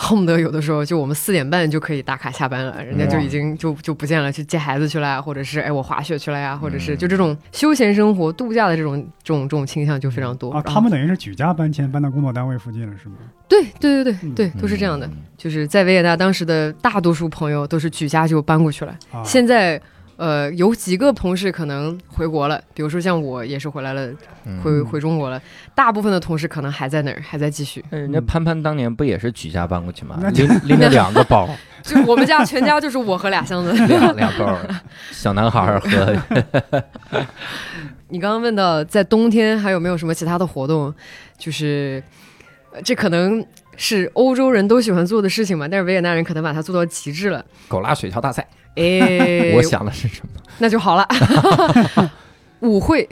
[0.00, 13.16] 恨不得有的时候就我们四点半就可以打卡下班了，人家就已经就就不见了，去接孩子去了呀，或者是哎我滑雪去了呀，或者是就这种休闲生活、度假的这种这种这种倾向就非常多啊，他们等于是举家搬迁搬到工作单位附近了，是吗？
[13.48, 15.04] 对对对对嗯对，都是这样的。
[15.08, 18.92] 嗯就是在维也纳，当时的大多数朋友都是举家就搬过去了。
[19.12, 19.80] 啊，现在
[20.18, 24.06] 呃有几个同事可能回国了，比如说像我也是回来了，
[24.44, 25.40] 嗯回回中国了。
[25.74, 27.84] 大部分的同事可能还在那儿，还在继续。
[27.90, 30.18] 那人家潘潘当年不也是举家搬过去吗？
[30.34, 31.48] 拎 拎着两个包，
[31.82, 33.72] 就我们家全家就是我和俩箱子。
[33.86, 34.58] 两两包，
[35.12, 36.16] 小男孩儿和
[38.08, 40.92] 你刚刚问到在冬天还有没有什么其他的活动，
[41.36, 42.02] 就是
[42.72, 43.44] 呃这可能
[43.78, 47.42] 是欧洲人都喜欢做的事情嘛，但是维也纳人可能把它做到极致了。
[47.68, 48.46] 狗拉雪橇大赛。
[48.74, 50.42] 哎， 我想的是什么？
[50.58, 51.08] 那就好了。
[52.60, 53.08] 舞会，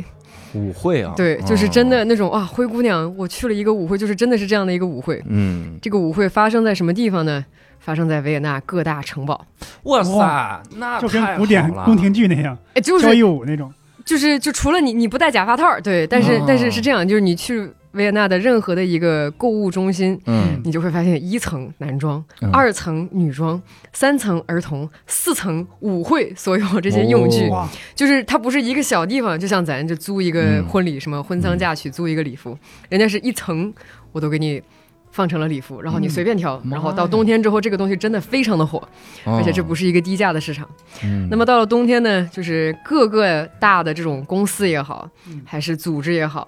[0.54, 1.14] 舞会啊？
[1.16, 2.04] 对，就是真的哦。
[2.04, 5.22] 那种啊，灰姑娘，我去了一个舞会，就是真的是这样的一个舞会。
[5.26, 7.44] 嗯，这个舞会发生在什么地方呢？
[7.78, 9.46] 发生在维也纳各大城堡。
[9.84, 13.72] 哇塞哇，那就跟太古典了宫廷剧那样，哎，就是交谊舞那种。
[14.04, 20.60] 就是就除了你你不戴假发套，对，但是、哦但是是这样，就是你去维也纳的任何的一个购物中心，嗯。
[20.64, 22.50] 你就会发现一层男装，嗯。
[22.52, 23.60] 二层女装，
[23.92, 32.56] 三层儿童，四层舞会，所有这些用具，哦，就是它不是一个小地方，就像咱就租一个嗯婚礼，什么婚丧嫁娶租一个礼服，
[32.88, 33.72] 人家是一层
[34.12, 34.62] 我都给你。
[35.12, 38.86] 放成了礼服，然后你嗯随便挑，妈然后到冬天之后，这个东西真的非常的火，
[39.24, 40.68] 而且这不是，一个低价的市场。
[41.02, 41.26] 嗯。
[41.30, 46.46] 那么到了冬天呢，就是各个大的这种公司也好嗯，还是组织也好，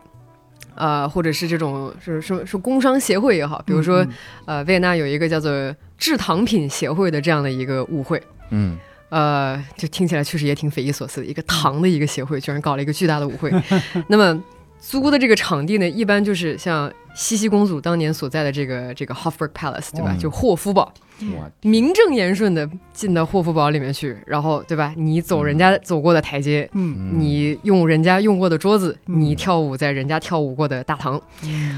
[0.79, 4.09] 呃，或者是这种是是是工商协会也好，比如说、嗯
[4.47, 8.22] 呃，维也纳有一个叫做制糖品协会的这样的一个舞会。
[8.51, 8.79] 嗯
[9.11, 13.51] 呃，就听起来确实也挺匪夷所思的，一个糖的一个协会居然搞了一个巨大的舞会。
[14.09, 14.43] 那么
[14.79, 20.13] 租的这个场地呢，一般就是像茜茜公主当年所在的这个这个 Hofburg Palace，对吧？
[20.13, 20.93] 哦就霍夫堡，
[21.37, 24.93] 我名正言顺的进到霍夫堡里面去，然后对吧？
[24.97, 29.21] 你走人家走过的台阶，嗯，你用人家用过的桌子，嗯。
[29.21, 31.21] 你跳舞在人家跳舞过的大堂，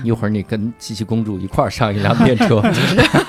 [0.05, 2.63] 一会儿你跟茜茜公主一块儿上一辆电车，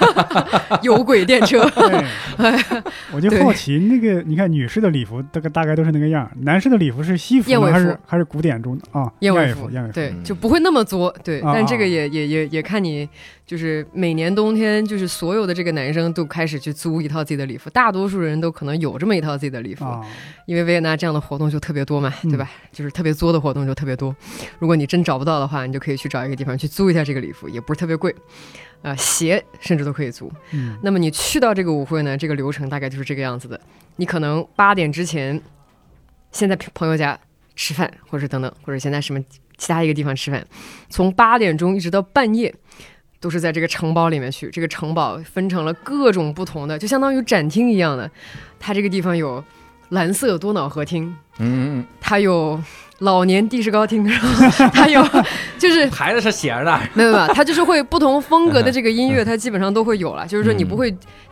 [0.81, 1.67] 有轨电车。
[1.69, 2.03] 对，
[3.13, 8.99] 我就好奇那个，你看女士的礼服大概大概都是那个样，男士的礼服是西服还是还是古典中的？
[8.99, 9.11] 啊？
[9.19, 11.39] 燕尾尾服，燕尾服，对，嗯就不会那么作，对。
[11.41, 13.07] 啊但这个也也也也看你，
[13.45, 20.01] 就是每年冬天，就是所有的这个男生都开始去租一套自己的礼服，大多数人都可能有这么一套自己的礼服，啊，
[20.45, 22.49] 因为维也纳这样的活动就特别多嘛，嗯对吧？
[22.71, 24.15] 就是特别作的活动就特别多。
[24.59, 28.15] 如果你真找不到的话，你就可以去找一个地方去租一下这个礼服，也不是特别贵。
[28.83, 30.31] 呃，鞋甚至都可以租。
[30.53, 33.59] 嗯那么你去到这个舞会呢，这个流程大概就是这个样子的。
[33.97, 35.39] 你可能八点之前，
[36.31, 37.19] 先在朋友家
[37.55, 39.23] 吃饭，或者等等，或者先在什么
[39.61, 40.43] 其他一个地方吃饭，
[40.89, 42.51] 从八点钟一直到半夜。
[43.21, 48.09] 都是在这个城堡里面去，这个城堡分成了各种不同的，就相当于展厅一样的。
[48.59, 49.43] 它这个地方有
[49.89, 52.59] 蓝色多瑙河厅，嗯，它有
[52.97, 55.07] 老年地势高厅，然后它有
[55.59, 60.25] 就是牌子是写着的，没有没有，它就是会不同风格的这个音乐，它基本上都会有了。
[60.25, 60.91] 就是说你不会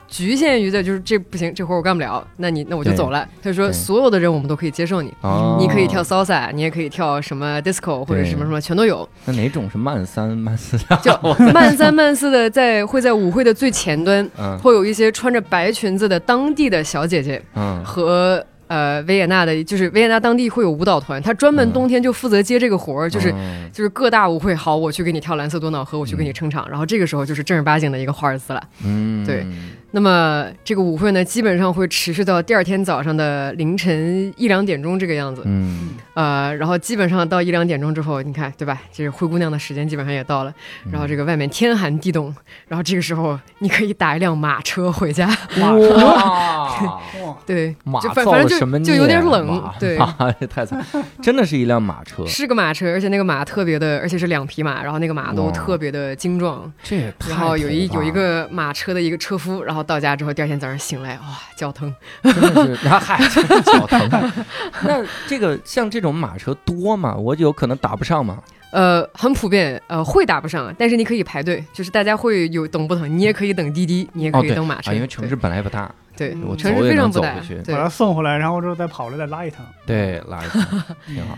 [0.10, 3.28] 局限于在就是这不行，这活儿我干不了，那你那我就走了。
[3.42, 9.08] 他说所有的人我们都可以接受你，哦你可以跳 salsa，你也可以跳什么 disco 或者什么什么，全都有。
[9.26, 10.78] 那哪种是慢三慢四？
[11.02, 11.12] 就
[11.54, 18.44] 慢三慢四的在会在舞会的最前端，嗯会有一些穿着白裙子的当地的小姐姐嗯和。
[18.70, 28.62] 呃，维也纳的，就是维也纳当地会有舞蹈团，他专门嗯冬天就负责接这个活儿，就是嗯就是各大舞会，好，我去给你跳蓝色多瑙河，我去给你撑场，然后这个时候就是正儿八经的一个华尔兹了。
[28.86, 29.44] 嗯对
[29.92, 35.42] 那么这个舞会呢，基本上会持续到第二天早上的凌晨一两点钟这个样子。
[35.46, 35.90] 嗯。
[36.14, 38.82] 呃，然后基本上到一两点钟之后，你看对吧？
[38.92, 40.54] 这个灰姑娘的时间基本上也到了，
[40.86, 40.92] 嗯。
[40.92, 42.36] 然后这个外面天寒地冻，
[42.68, 45.28] 然后这个时候你可以打一辆马车回家。
[45.62, 47.00] 哇，
[47.46, 49.98] 对，马就反反正造什么就就有点冷，对。
[50.50, 50.84] 太惨，
[51.22, 61.94] 真的是一辆马车，是个马车，而且那个马特别的，而且是两匹马，然后那个马都特别的精壮，这也太然后有一有一个马车的一个车夫，然后到家之后，第二天早上醒来，哇，脚疼。
[62.24, 64.32] 真的是，啊嗨，真是脚疼。
[64.84, 67.16] 那这个像这种马车多吗？
[67.16, 68.42] 我有可能打不上吗？
[68.72, 80.86] 呃，很普遍，呃，会打不上，但是你可以排队，就是大家会有等不等，你也可以等滴滴，你也可以等马车，啊，因为城市本来不大，对，我对城市走也能非常走回去，对把，它送回来，然后之后再跑了再拉一趟，对，拉一趟挺好。
[81.06, 81.38] 挺好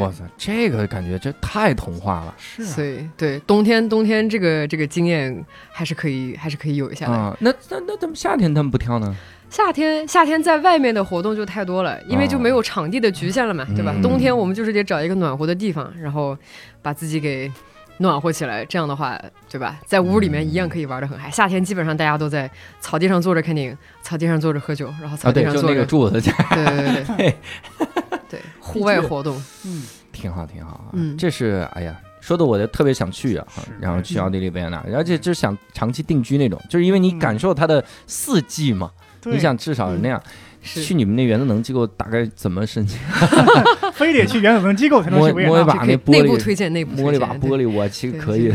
[0.00, 7.12] 哇塞，这个感觉这太童话了是所以对冬天冬天这个这个经验还是可以还是可以有一下的。
[7.12, 7.36] 啊！
[7.40, 9.16] 那那那怎么夏天他们不跳呢？
[9.48, 13.92] 夏天夏天在外面的活动就太多了，因为就没有场地的局限了嘛，对吧？
[13.96, 16.38] 嗯冬天我们就是得找一个暖和的地方，然后
[16.80, 17.50] 把自己给
[18.00, 19.78] 暖和起来，这样的话，对吧？
[19.86, 21.30] 在屋里面一样可以玩得很嗨。
[21.30, 26.32] 夏天基本上大家都在草地上坐着看电影，草地上坐着喝酒，然后草地上坐着，个柱子，对
[26.64, 27.34] 对对对
[28.28, 29.82] 对，户外活动，嗯，
[30.12, 30.90] 挺好挺好啊。
[30.92, 31.98] 嗯这是哎呀。
[32.22, 33.46] 说的我就特别想去啊，
[33.80, 38.90] 然后去奥地利维也纳，而且就是想长期定居那种，就是因为你嗯感受它的四季嘛，
[39.22, 40.22] 对你想至少是那样。
[40.26, 40.30] 是
[40.62, 42.98] 去你们那原子能机构大概怎么申请？
[43.94, 48.52] 非得去原子能机构才能摸去维也纳摸一把那可以内部玻璃，推荐，内部摸一把玻璃，我其实对可以。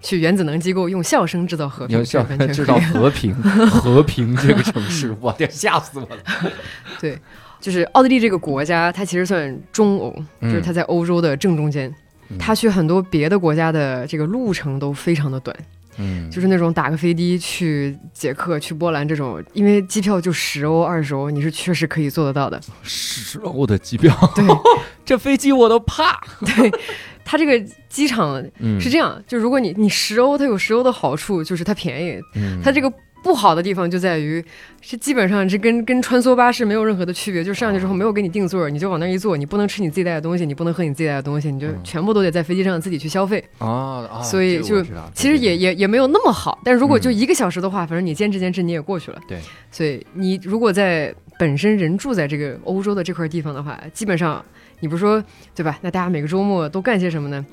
[0.00, 3.34] 去原子能机构用笑声制造和平，用笑完全可以 制造和平，
[3.68, 6.52] 和平这个城市，我天，吓死我了！
[7.00, 7.18] 对，
[7.60, 11.92] 就是奥地利这个国家，它其实算中欧，就是它在欧洲的正中间。
[12.28, 12.38] 嗯。
[12.38, 15.54] 它去很多别的国家的这个路程都非常的短，
[15.98, 22.60] 嗯，就是那种打个飞的去捷克、去波兰这种，因为机票就十欧、二十欧，你是确实可以做得到的。
[22.82, 24.44] 十欧的机票，对
[25.04, 26.20] 这飞机我都怕。
[26.56, 26.72] 对，
[27.24, 32.20] 它这个机场嗯是这样，就如果你你十欧，它有十欧的好处，就是它便宜。
[32.34, 32.92] 嗯它这个
[33.24, 34.44] 不好的地方就在于，
[34.82, 43.42] 是基本上这跟跟穿梭巴士没有任何的区别，就上去之后没有给你定座，你就往那儿一坐，你不能吃你自己带的东西，你不能喝你自己带的东西，你就嗯全部都得在飞机上自己去消费。
[43.58, 49.18] 啊啊，所以就其实也也也没有那么好，但如果就嗯一个小时的话，反正你坚持坚持你也过去了。
[49.26, 49.38] 对，
[49.72, 54.44] 所以你如果在本身人住在这个欧洲的这块地方的话，基本上
[54.80, 55.78] 你不是说对吧？
[55.80, 57.44] 那大家每个周末都干些什么呢？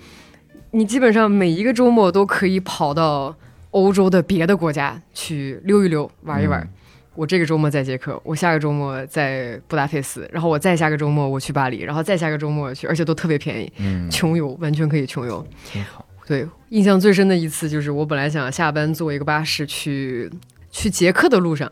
[0.73, 3.35] 你基本上每一个周末都可以跑到
[3.71, 6.61] 欧洲的别的国家去溜一溜、玩一玩。
[6.61, 6.69] 嗯
[7.13, 15.45] 我这个周末在捷克，我下个周末在布达佩斯，然后我再下个周末我去巴黎，然后再下个周末去，而且都特别便宜，嗯，穷游完全可以穷游。
[15.65, 16.05] 挺好。
[16.25, 20.31] 对，印象最深的一次就是我本来想下班坐一个巴士去
[20.71, 21.69] 去捷克的路上，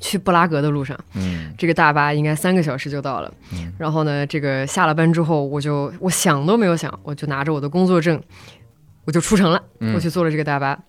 [0.00, 3.30] 去布拉格的路上，嗯这个大巴应该三个小时就到了。
[3.52, 8.18] 嗯然后呢，这个下了班之后，我就我想都没有想，我就拿着我的工作证，
[9.04, 10.80] 我就出城了，嗯我去坐了这个大巴。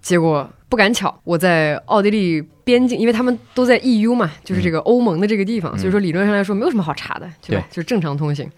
[0.00, 7.66] 结果不赶巧，我在奥地利边境，因为他们都在 EU 嘛，就是这个欧盟的这个地方，嗯所以说理论上来说没有什么好查的，对吧？
[7.70, 8.50] 就是正常通行。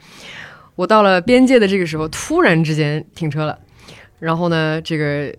[0.75, 3.59] 我到了边界的这个时候，突然之间停车了，
[4.19, 5.35] 然后呢，这个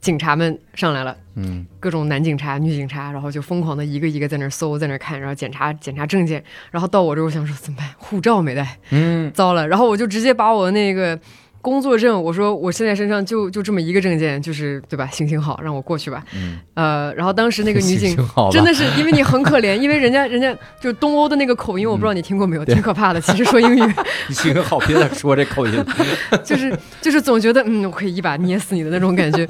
[0.00, 1.16] 警察们上来了。
[1.38, 7.86] 嗯各种男警察、女警察，然后就疯狂的一个一个在那儿搜，在那儿看，然后检查检查证件，然后到我这儿，我想说怎么办？
[7.98, 9.68] 护照没带，嗯糟了！
[9.68, 11.18] 然后我就直接把我那个
[11.66, 15.04] 工作证，我说我现在身上就就这么一个证件，就是对吧？
[15.08, 16.24] 行行好，让我过去吧。
[16.32, 18.16] 嗯，呃，然后当时那个女警
[18.52, 23.20] 真的是因为你很可怜， 因为人家人家就是东欧的那个口音，我不知道你听过没有，挺可怕的。
[23.20, 23.94] 其实说英语
[24.30, 25.84] 行好，别再说这口音。
[26.44, 26.72] 就是
[27.02, 29.44] 就是总觉得嗯，我可以一把捏死你的那种感觉。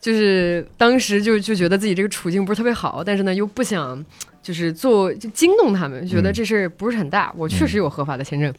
[0.00, 4.04] 就是当时就就觉得自己这个处境不是特别好，但是呢又不想
[4.42, 7.32] 就是做就惊动他们，觉得这事儿不是很大。
[7.36, 8.52] 我确实有合法的签证，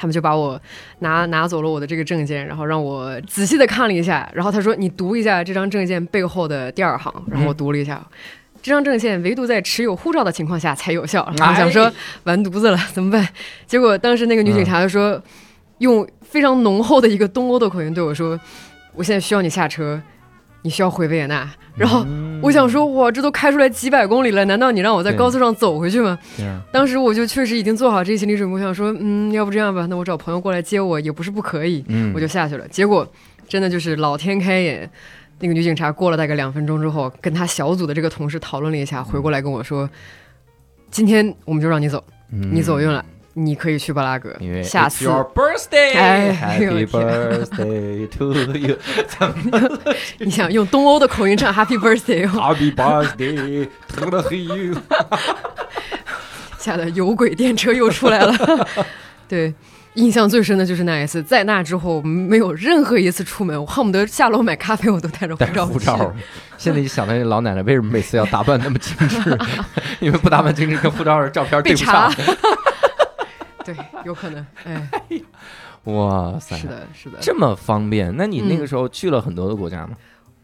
[0.00, 0.58] 他们就把我
[1.00, 8.02] 拿拿走了我的这个证件，然后让我仔细的看了一下，然后他说你读一下这张证件背后的第二行，然后我读了一下。
[8.62, 11.22] 这张证件唯独在持有护照的情况下才有效。
[11.36, 11.92] 然后我想说
[12.24, 13.28] 完犊子了，怎么办？
[13.66, 15.22] 结果当时那个女警察就说，
[15.78, 18.40] 用非常浓厚的一个东欧的口音对我说
[18.96, 20.00] ：“我现在需要你下车，
[20.62, 21.46] 你需要回维也纳。”
[21.80, 22.04] 然后
[22.42, 26.18] 我想说，哇，这都开出来几百公里了，难道你让我在高速上走回去吗？
[26.70, 32.12] 当时我就确实已经做好这个心理准备，我想说，嗯，要不这样吧，那我找朋友过来接我也不是不可以，嗯。
[32.14, 32.68] 我就下去了。
[32.68, 33.10] 结果
[33.48, 34.90] 真的就是老天开眼，
[35.38, 39.88] 那个女警察过了大概两分钟之后，跟她小组的这个同事讨论了一下，回过来跟我说，
[40.90, 43.02] 今天我们就让你走，你走运了，
[43.44, 47.00] 你可以去布拉格嗯因为，下次 your birthday，哎呦 Happy 天
[47.46, 48.76] birthday to you，
[50.18, 54.76] 你想用东欧的口音唱 Happy Birthday，哦 Happy birthday to you。
[56.58, 58.68] 吓得有轨电车又出来了。
[59.26, 59.54] 对，
[59.94, 65.66] 印象最深的就是那一次，在那之后没有任何一次出门，我恨不得下楼买咖啡我都带着护带照。
[65.66, 66.14] 护照。
[66.58, 69.38] 现在一想到那老奶奶为什么每次要打扮那么精致？
[70.00, 72.12] 因为不打扮精致跟护照上照片对不上。。
[73.74, 74.46] 对， 有可能。
[74.64, 74.88] 哎，
[75.84, 77.18] 哇塞，是的，是的。
[77.20, 78.14] 这么方便？
[78.16, 79.90] 那你那个嗯时候去了很多的国家吗？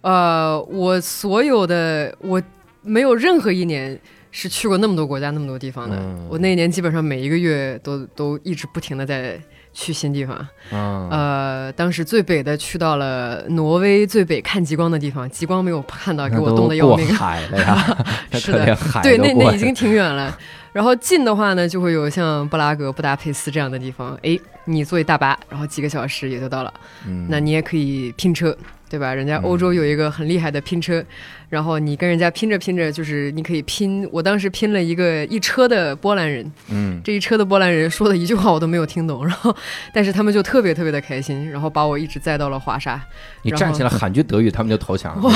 [0.03, 2.41] 呃，我所有的我
[2.83, 3.99] 没有任何一年
[4.31, 5.97] 是去过那么多国家、那么多地方的。
[5.97, 9.39] 嗯我那一年基本上每一个月都都一直不停的在
[9.73, 10.49] 去新地方。
[10.73, 17.07] 嗯，呃，当时最北的去到了挪威最北看极光的地方，极光没有看到，给我冻得要命。
[17.15, 18.65] 海了呀， 是的
[19.03, 20.37] 对，那那已经挺远了。
[20.77, 24.15] 然后近的话呢，就会有像布拉格、布达佩斯这样的地方。
[24.21, 26.75] 诶，你坐一大巴，然后几个小时也就到了。
[27.07, 28.55] 嗯那你也可以拼车，
[28.91, 29.15] 对吧？
[29.15, 31.03] 人家欧洲有一个很厉害的拼车，
[31.49, 34.07] 然后你跟人家拼着拼着，就是你可以拼。
[34.13, 39.57] 我当时拼了一个一车的波兰人，嗯这一车的波兰人说的一句话我都没有听懂， 然后
[39.95, 43.01] 但是他们就特别特别的开心，然后把我一直载到了华沙。
[43.41, 45.23] 你站起来喊句德语，他们就投降了。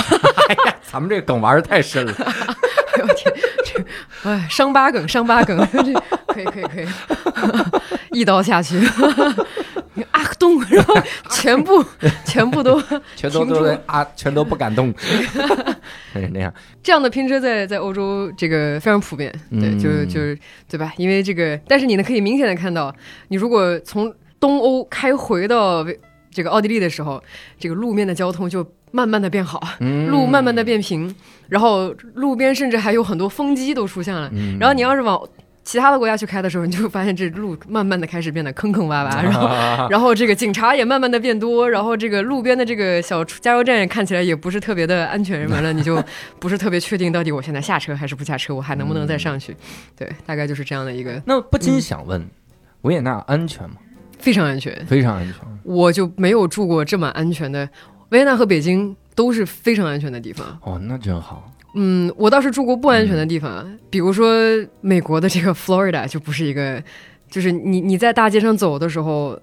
[0.50, 2.12] 哎呀，咱们这个梗玩的太深了。
[2.92, 3.40] 哎呦我天，这
[4.22, 5.82] 哎伤疤梗，伤疤梗，这
[6.32, 6.86] 可以可以可以，
[8.12, 8.78] 一刀下去，
[10.12, 10.94] 啊动， 然后
[11.30, 11.84] 全部
[12.24, 12.80] 全部都
[13.16, 14.92] 全都都在啊，全都不敢动，
[16.12, 16.52] 是那样。
[16.82, 19.78] 这样的拼车在在欧洲这个非常普遍，对，嗯。
[19.78, 20.38] 就就是
[20.68, 20.92] 对吧？
[20.96, 22.94] 因为这个，但是你呢可以明显的看到，
[23.28, 25.84] 你如果从东欧开回到
[26.30, 27.22] 这个奥地利的时候，
[27.58, 31.14] 这个路面的交通就慢慢的变好，嗯路慢慢的变平，
[31.48, 34.30] 然后路边甚至还有很多风机都出现了。
[34.32, 35.20] 嗯然后你要是往
[35.62, 46.02] 其他的国家去开的时候，你就发现这路慢慢的开始变得坑坑洼洼， 然后后然后这个警察也慢慢的变多，然后这个路边的这个小加油站也看起来也不是特别的安全，完了你就
[46.40, 49.54] 不是特别确定到底我现在下车还是不下车，我还能不能再上去？
[49.96, 52.26] 对，大概就是这样的一个那不禁想问，
[52.80, 53.76] 维也纳安全吗？
[54.18, 55.34] 非常安全，非常安全。
[55.62, 57.68] 我就没有住过这么安全的，
[58.10, 60.46] 维也纳和北京都是非常安全的地方。
[60.62, 61.52] 哦，那真好。
[61.74, 64.34] 嗯，我倒是住过不安全的地方，比如说
[64.80, 66.82] 美国的这个 Florida 就不是一个，
[67.30, 69.38] 就是你你在大街上走的时候，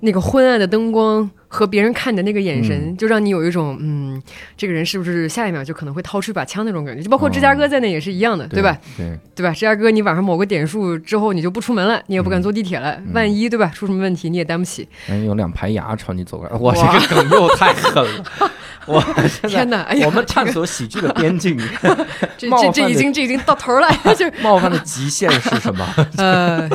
[0.00, 4.22] 那个昏暗的灯光和别人看你的那个眼神，就让你有一种嗯，
[4.56, 8.78] 这个人是不是下一秒就可能会掏出一把枪那种感觉，就包括芝加哥在内也是一样的，对吧？？
[8.96, 9.52] 对，对吧？
[9.52, 14.88] 芝加哥你晚上某个点数之后你就不出门了，你也不敢坐地铁了，嗯万一对吧出什么问题你也担不起。
[15.08, 18.24] 人有两排牙朝你走过来，我这个梗又太狠了。
[18.86, 19.00] 我
[19.46, 19.82] 天哪！
[19.82, 21.56] 哎呀，我们探索喜剧的边境，
[22.38, 23.86] 这这这已经这已经到头了，
[24.16, 25.86] 就是冒犯的极限是什么？
[26.16, 26.68] 呃，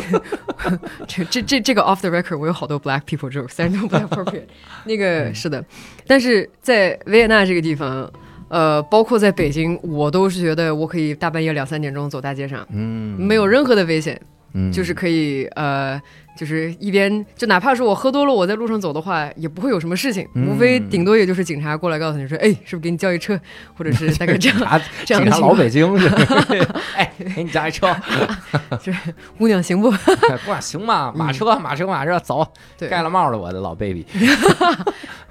[1.07, 4.43] 这这这这个 off the record，我有好多 black people jokes，但是都不太 appropriate。
[4.85, 5.63] 那个是的，
[6.07, 8.11] 但是在维也纳这个地方，
[8.49, 14.19] 呃，包括在北京，我都是觉得我可以大半夜两三点钟走大街上，嗯，没有任何的危险。
[14.53, 14.71] 嗯。
[14.71, 16.01] 就是可以呃，
[16.35, 23.39] 就是一边就哪怕是我喝多了，我在路上走的话，也不会有什么事情，嗯无非顶多也就是警察过来告诉你说，哎，是不是给你叫一车，
[23.77, 25.53] 或者是大概这样 警察这样警察老。
[25.53, 26.07] 北京是，
[26.95, 27.95] 哎，给你加一车，
[29.37, 29.89] 姑娘行不？
[29.89, 31.13] 哎不行吗？
[31.15, 32.45] 马车马车马车走，
[32.77, 34.05] 对盖了帽的我的老 baby。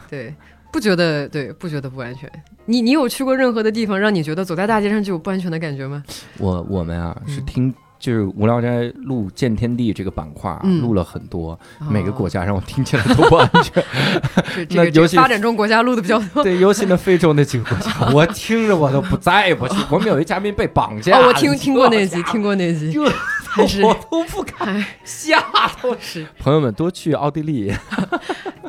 [0.09, 0.35] 对，
[0.73, 2.31] 不觉得对，不觉得不安全。
[2.67, 6.03] 你你有去过任何的地方，让你觉得走在大街上就有不安全的感觉吗？
[6.39, 7.75] 我我们啊是嗯听。
[8.05, 11.59] 就是无聊斋录见天地这个板块啊，嗯录了很多，
[11.89, 13.83] 每个国家家让我听起来都不安全。
[14.73, 16.43] 那尤其发展中国家录的比较多。
[16.43, 19.77] 对，尤其那非洲那几个国家， 我听着我都不再也不去。
[19.91, 23.09] 我们有一嘉宾被绑架，哦，我听听过那集，听过，过那集，这
[23.49, 25.43] 还是我都不敢，哎，吓
[25.81, 26.27] 都是。
[26.39, 27.73] 朋友们多去奥地利，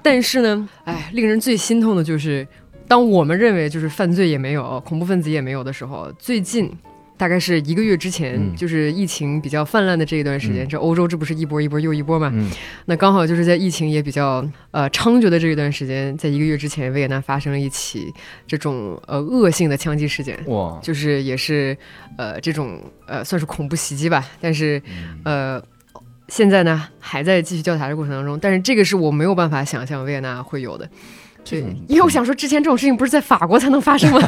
[0.01, 2.47] 但是呢，哎，令人最心痛的就是，
[2.87, 6.71] 当我们认为就是犯罪也没有、恐怖分子也没有的时候，最近。
[7.17, 12.29] 大概是一个月之前，嗯就是疫情比较泛滥的这一段时间，嗯这欧洲这不是一波一波又一波嘛？
[12.33, 12.51] 嗯
[12.85, 18.13] 那刚好就是在疫情也比较呃猖獗的这一段时间，在一个月之前，维也纳发生了一起
[18.45, 21.77] 这种呃恶性的枪击事件，哇，就是也是
[22.17, 25.63] 呃这种呃算是恐怖袭击吧，但是嗯呃
[26.27, 30.89] 现在呢还在继续调查的过程当中，但是这个是我没有办法想象维也纳会有的。
[31.47, 34.19] 对因为我想说，之前这种事情不是在法国才能发生吗？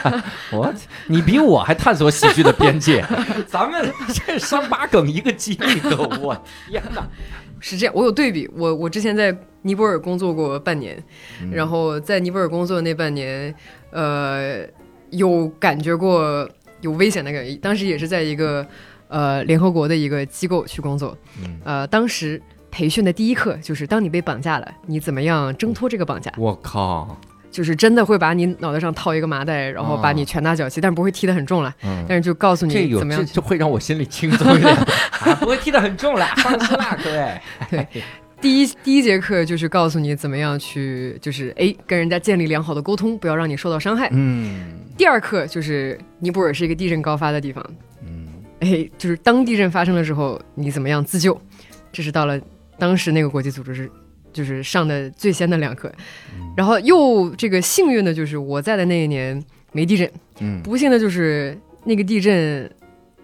[0.52, 0.72] 我
[1.06, 3.04] 你比我还探索喜剧的边界，
[3.46, 3.92] 咱们
[4.26, 6.34] 这伤疤梗一个接一个，我
[6.68, 7.06] 天哪！
[7.60, 8.50] 是这样，我有对比。
[8.56, 9.32] 我我之前在
[9.62, 11.00] 尼泊尔工作过半年，
[11.42, 13.54] 嗯然后在尼泊尔工作的那半年，
[13.90, 14.64] 呃，
[15.10, 16.48] 有感觉过
[16.80, 17.54] 有危险的感觉。
[17.56, 18.66] 当时也是在一个
[19.06, 22.42] 呃联合国的一个机构去工作，嗯呃，当时
[22.72, 26.32] 培训的第一课就是，当你被绑架了，你怎么样挣脱这个绑架？
[26.38, 27.16] 我靠，
[27.50, 33.28] 就是真的会把你脑袋上套一个麻袋，然后把你拳打脚踢，但不会踢得很重了，嗯，但是就告诉你怎么样去。
[33.28, 34.74] 这这会让我心里轻松一点，
[35.20, 37.40] 啊，不会踢得很重了，放心啦，各位。
[37.70, 37.86] 对
[38.40, 44.08] 第一第一节课就是告诉你怎么样去，就是哎跟人家建立良好的沟通，不要让你受到伤害。
[44.10, 47.64] 嗯第二课就是尼泊尔是一个地震高发的地方，
[48.04, 48.26] 嗯
[48.60, 51.40] 哎，就是当地震发生的时候，你怎么样自救？
[51.92, 52.40] 这是到了
[52.82, 53.88] 当时那个国际组织是
[54.32, 55.92] 就是上的最先的两课，
[56.56, 59.40] 然后又这个幸运的就是我在的那一年
[59.70, 60.10] 没地震，
[60.40, 62.68] 嗯不幸的就是那个地震。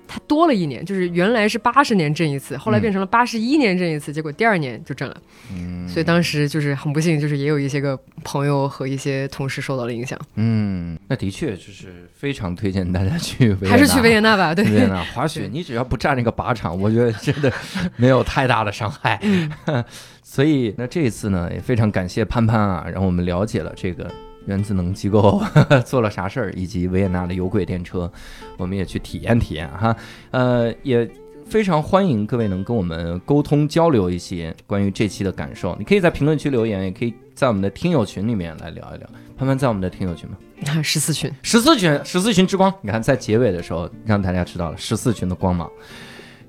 [0.09, 5.17] 它多了一年，就是原来是八十年震一次，后来变成了八十一年震一次，结果第二年就震了。
[5.53, 14.55] 嗯，所以当时就是很不幸，就是也有一些个朋友和一些同事受到了影响，嗯，那的确就是非常推荐大家去还是去维也纳吧。
[14.55, 17.53] 对，维也纳滑雪，你只要不占那个靶场，我觉得真的
[17.97, 19.19] 没有太大的伤害。
[19.23, 19.53] 嗯。
[20.31, 24.11] 所以那这一次呢，也非常感谢潘潘啊，让我们了解了这个
[24.49, 25.41] 原子能机构
[25.85, 28.11] 做了啥事儿，以及维也纳的有轨电车，
[28.57, 29.95] 我们也去体验体验哈。
[30.31, 31.09] 呃，也
[31.47, 35.77] 非常欢迎各位能跟我们沟通交流一些关于这期的感受。
[35.79, 39.09] 你可以在评论区留言，也可以在我们的听友群里面来聊一聊。
[39.37, 40.37] 潘潘在我们的听友群吗？
[40.83, 45.71] 十四群，十四群，十四群之光，你看在结尾的时候让大家知道了十四群的光芒，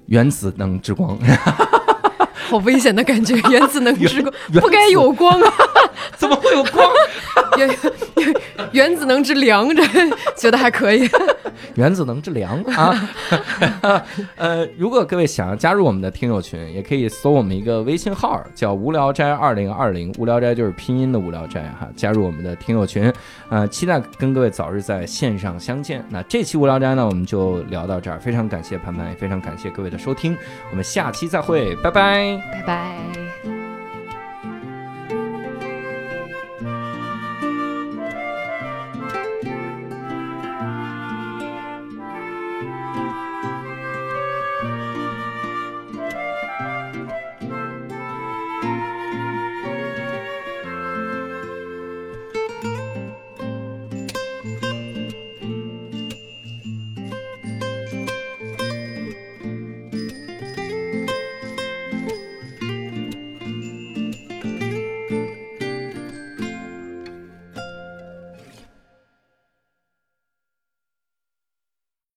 [0.07, 1.15] 原子能之光，
[2.49, 5.53] 好危险的感觉，原子能之光不该有光啊，
[6.17, 6.89] 怎么会有光？
[7.57, 7.67] 原
[8.17, 8.33] 原
[8.71, 9.83] 原子能之良，这
[10.35, 11.09] 觉得还可以。
[11.75, 13.09] 原子能之良啊！
[14.35, 23.11] 呃，如果各位想要加入我们的听友群，也可以搜我们一个微信号，叫“无聊斋二零二零”，无聊斋就是拼音的无聊斋哈，加入我们的听友群，
[23.49, 26.03] 呃，期待跟各位早日在线上相见。
[26.09, 30.37] 那这期无聊斋呢，我们就聊到这儿，非常感谢潘潘，也非常感谢各位的收听，
[30.71, 32.38] 我们下期再会，拜拜。
[32.51, 33.58] 拜拜。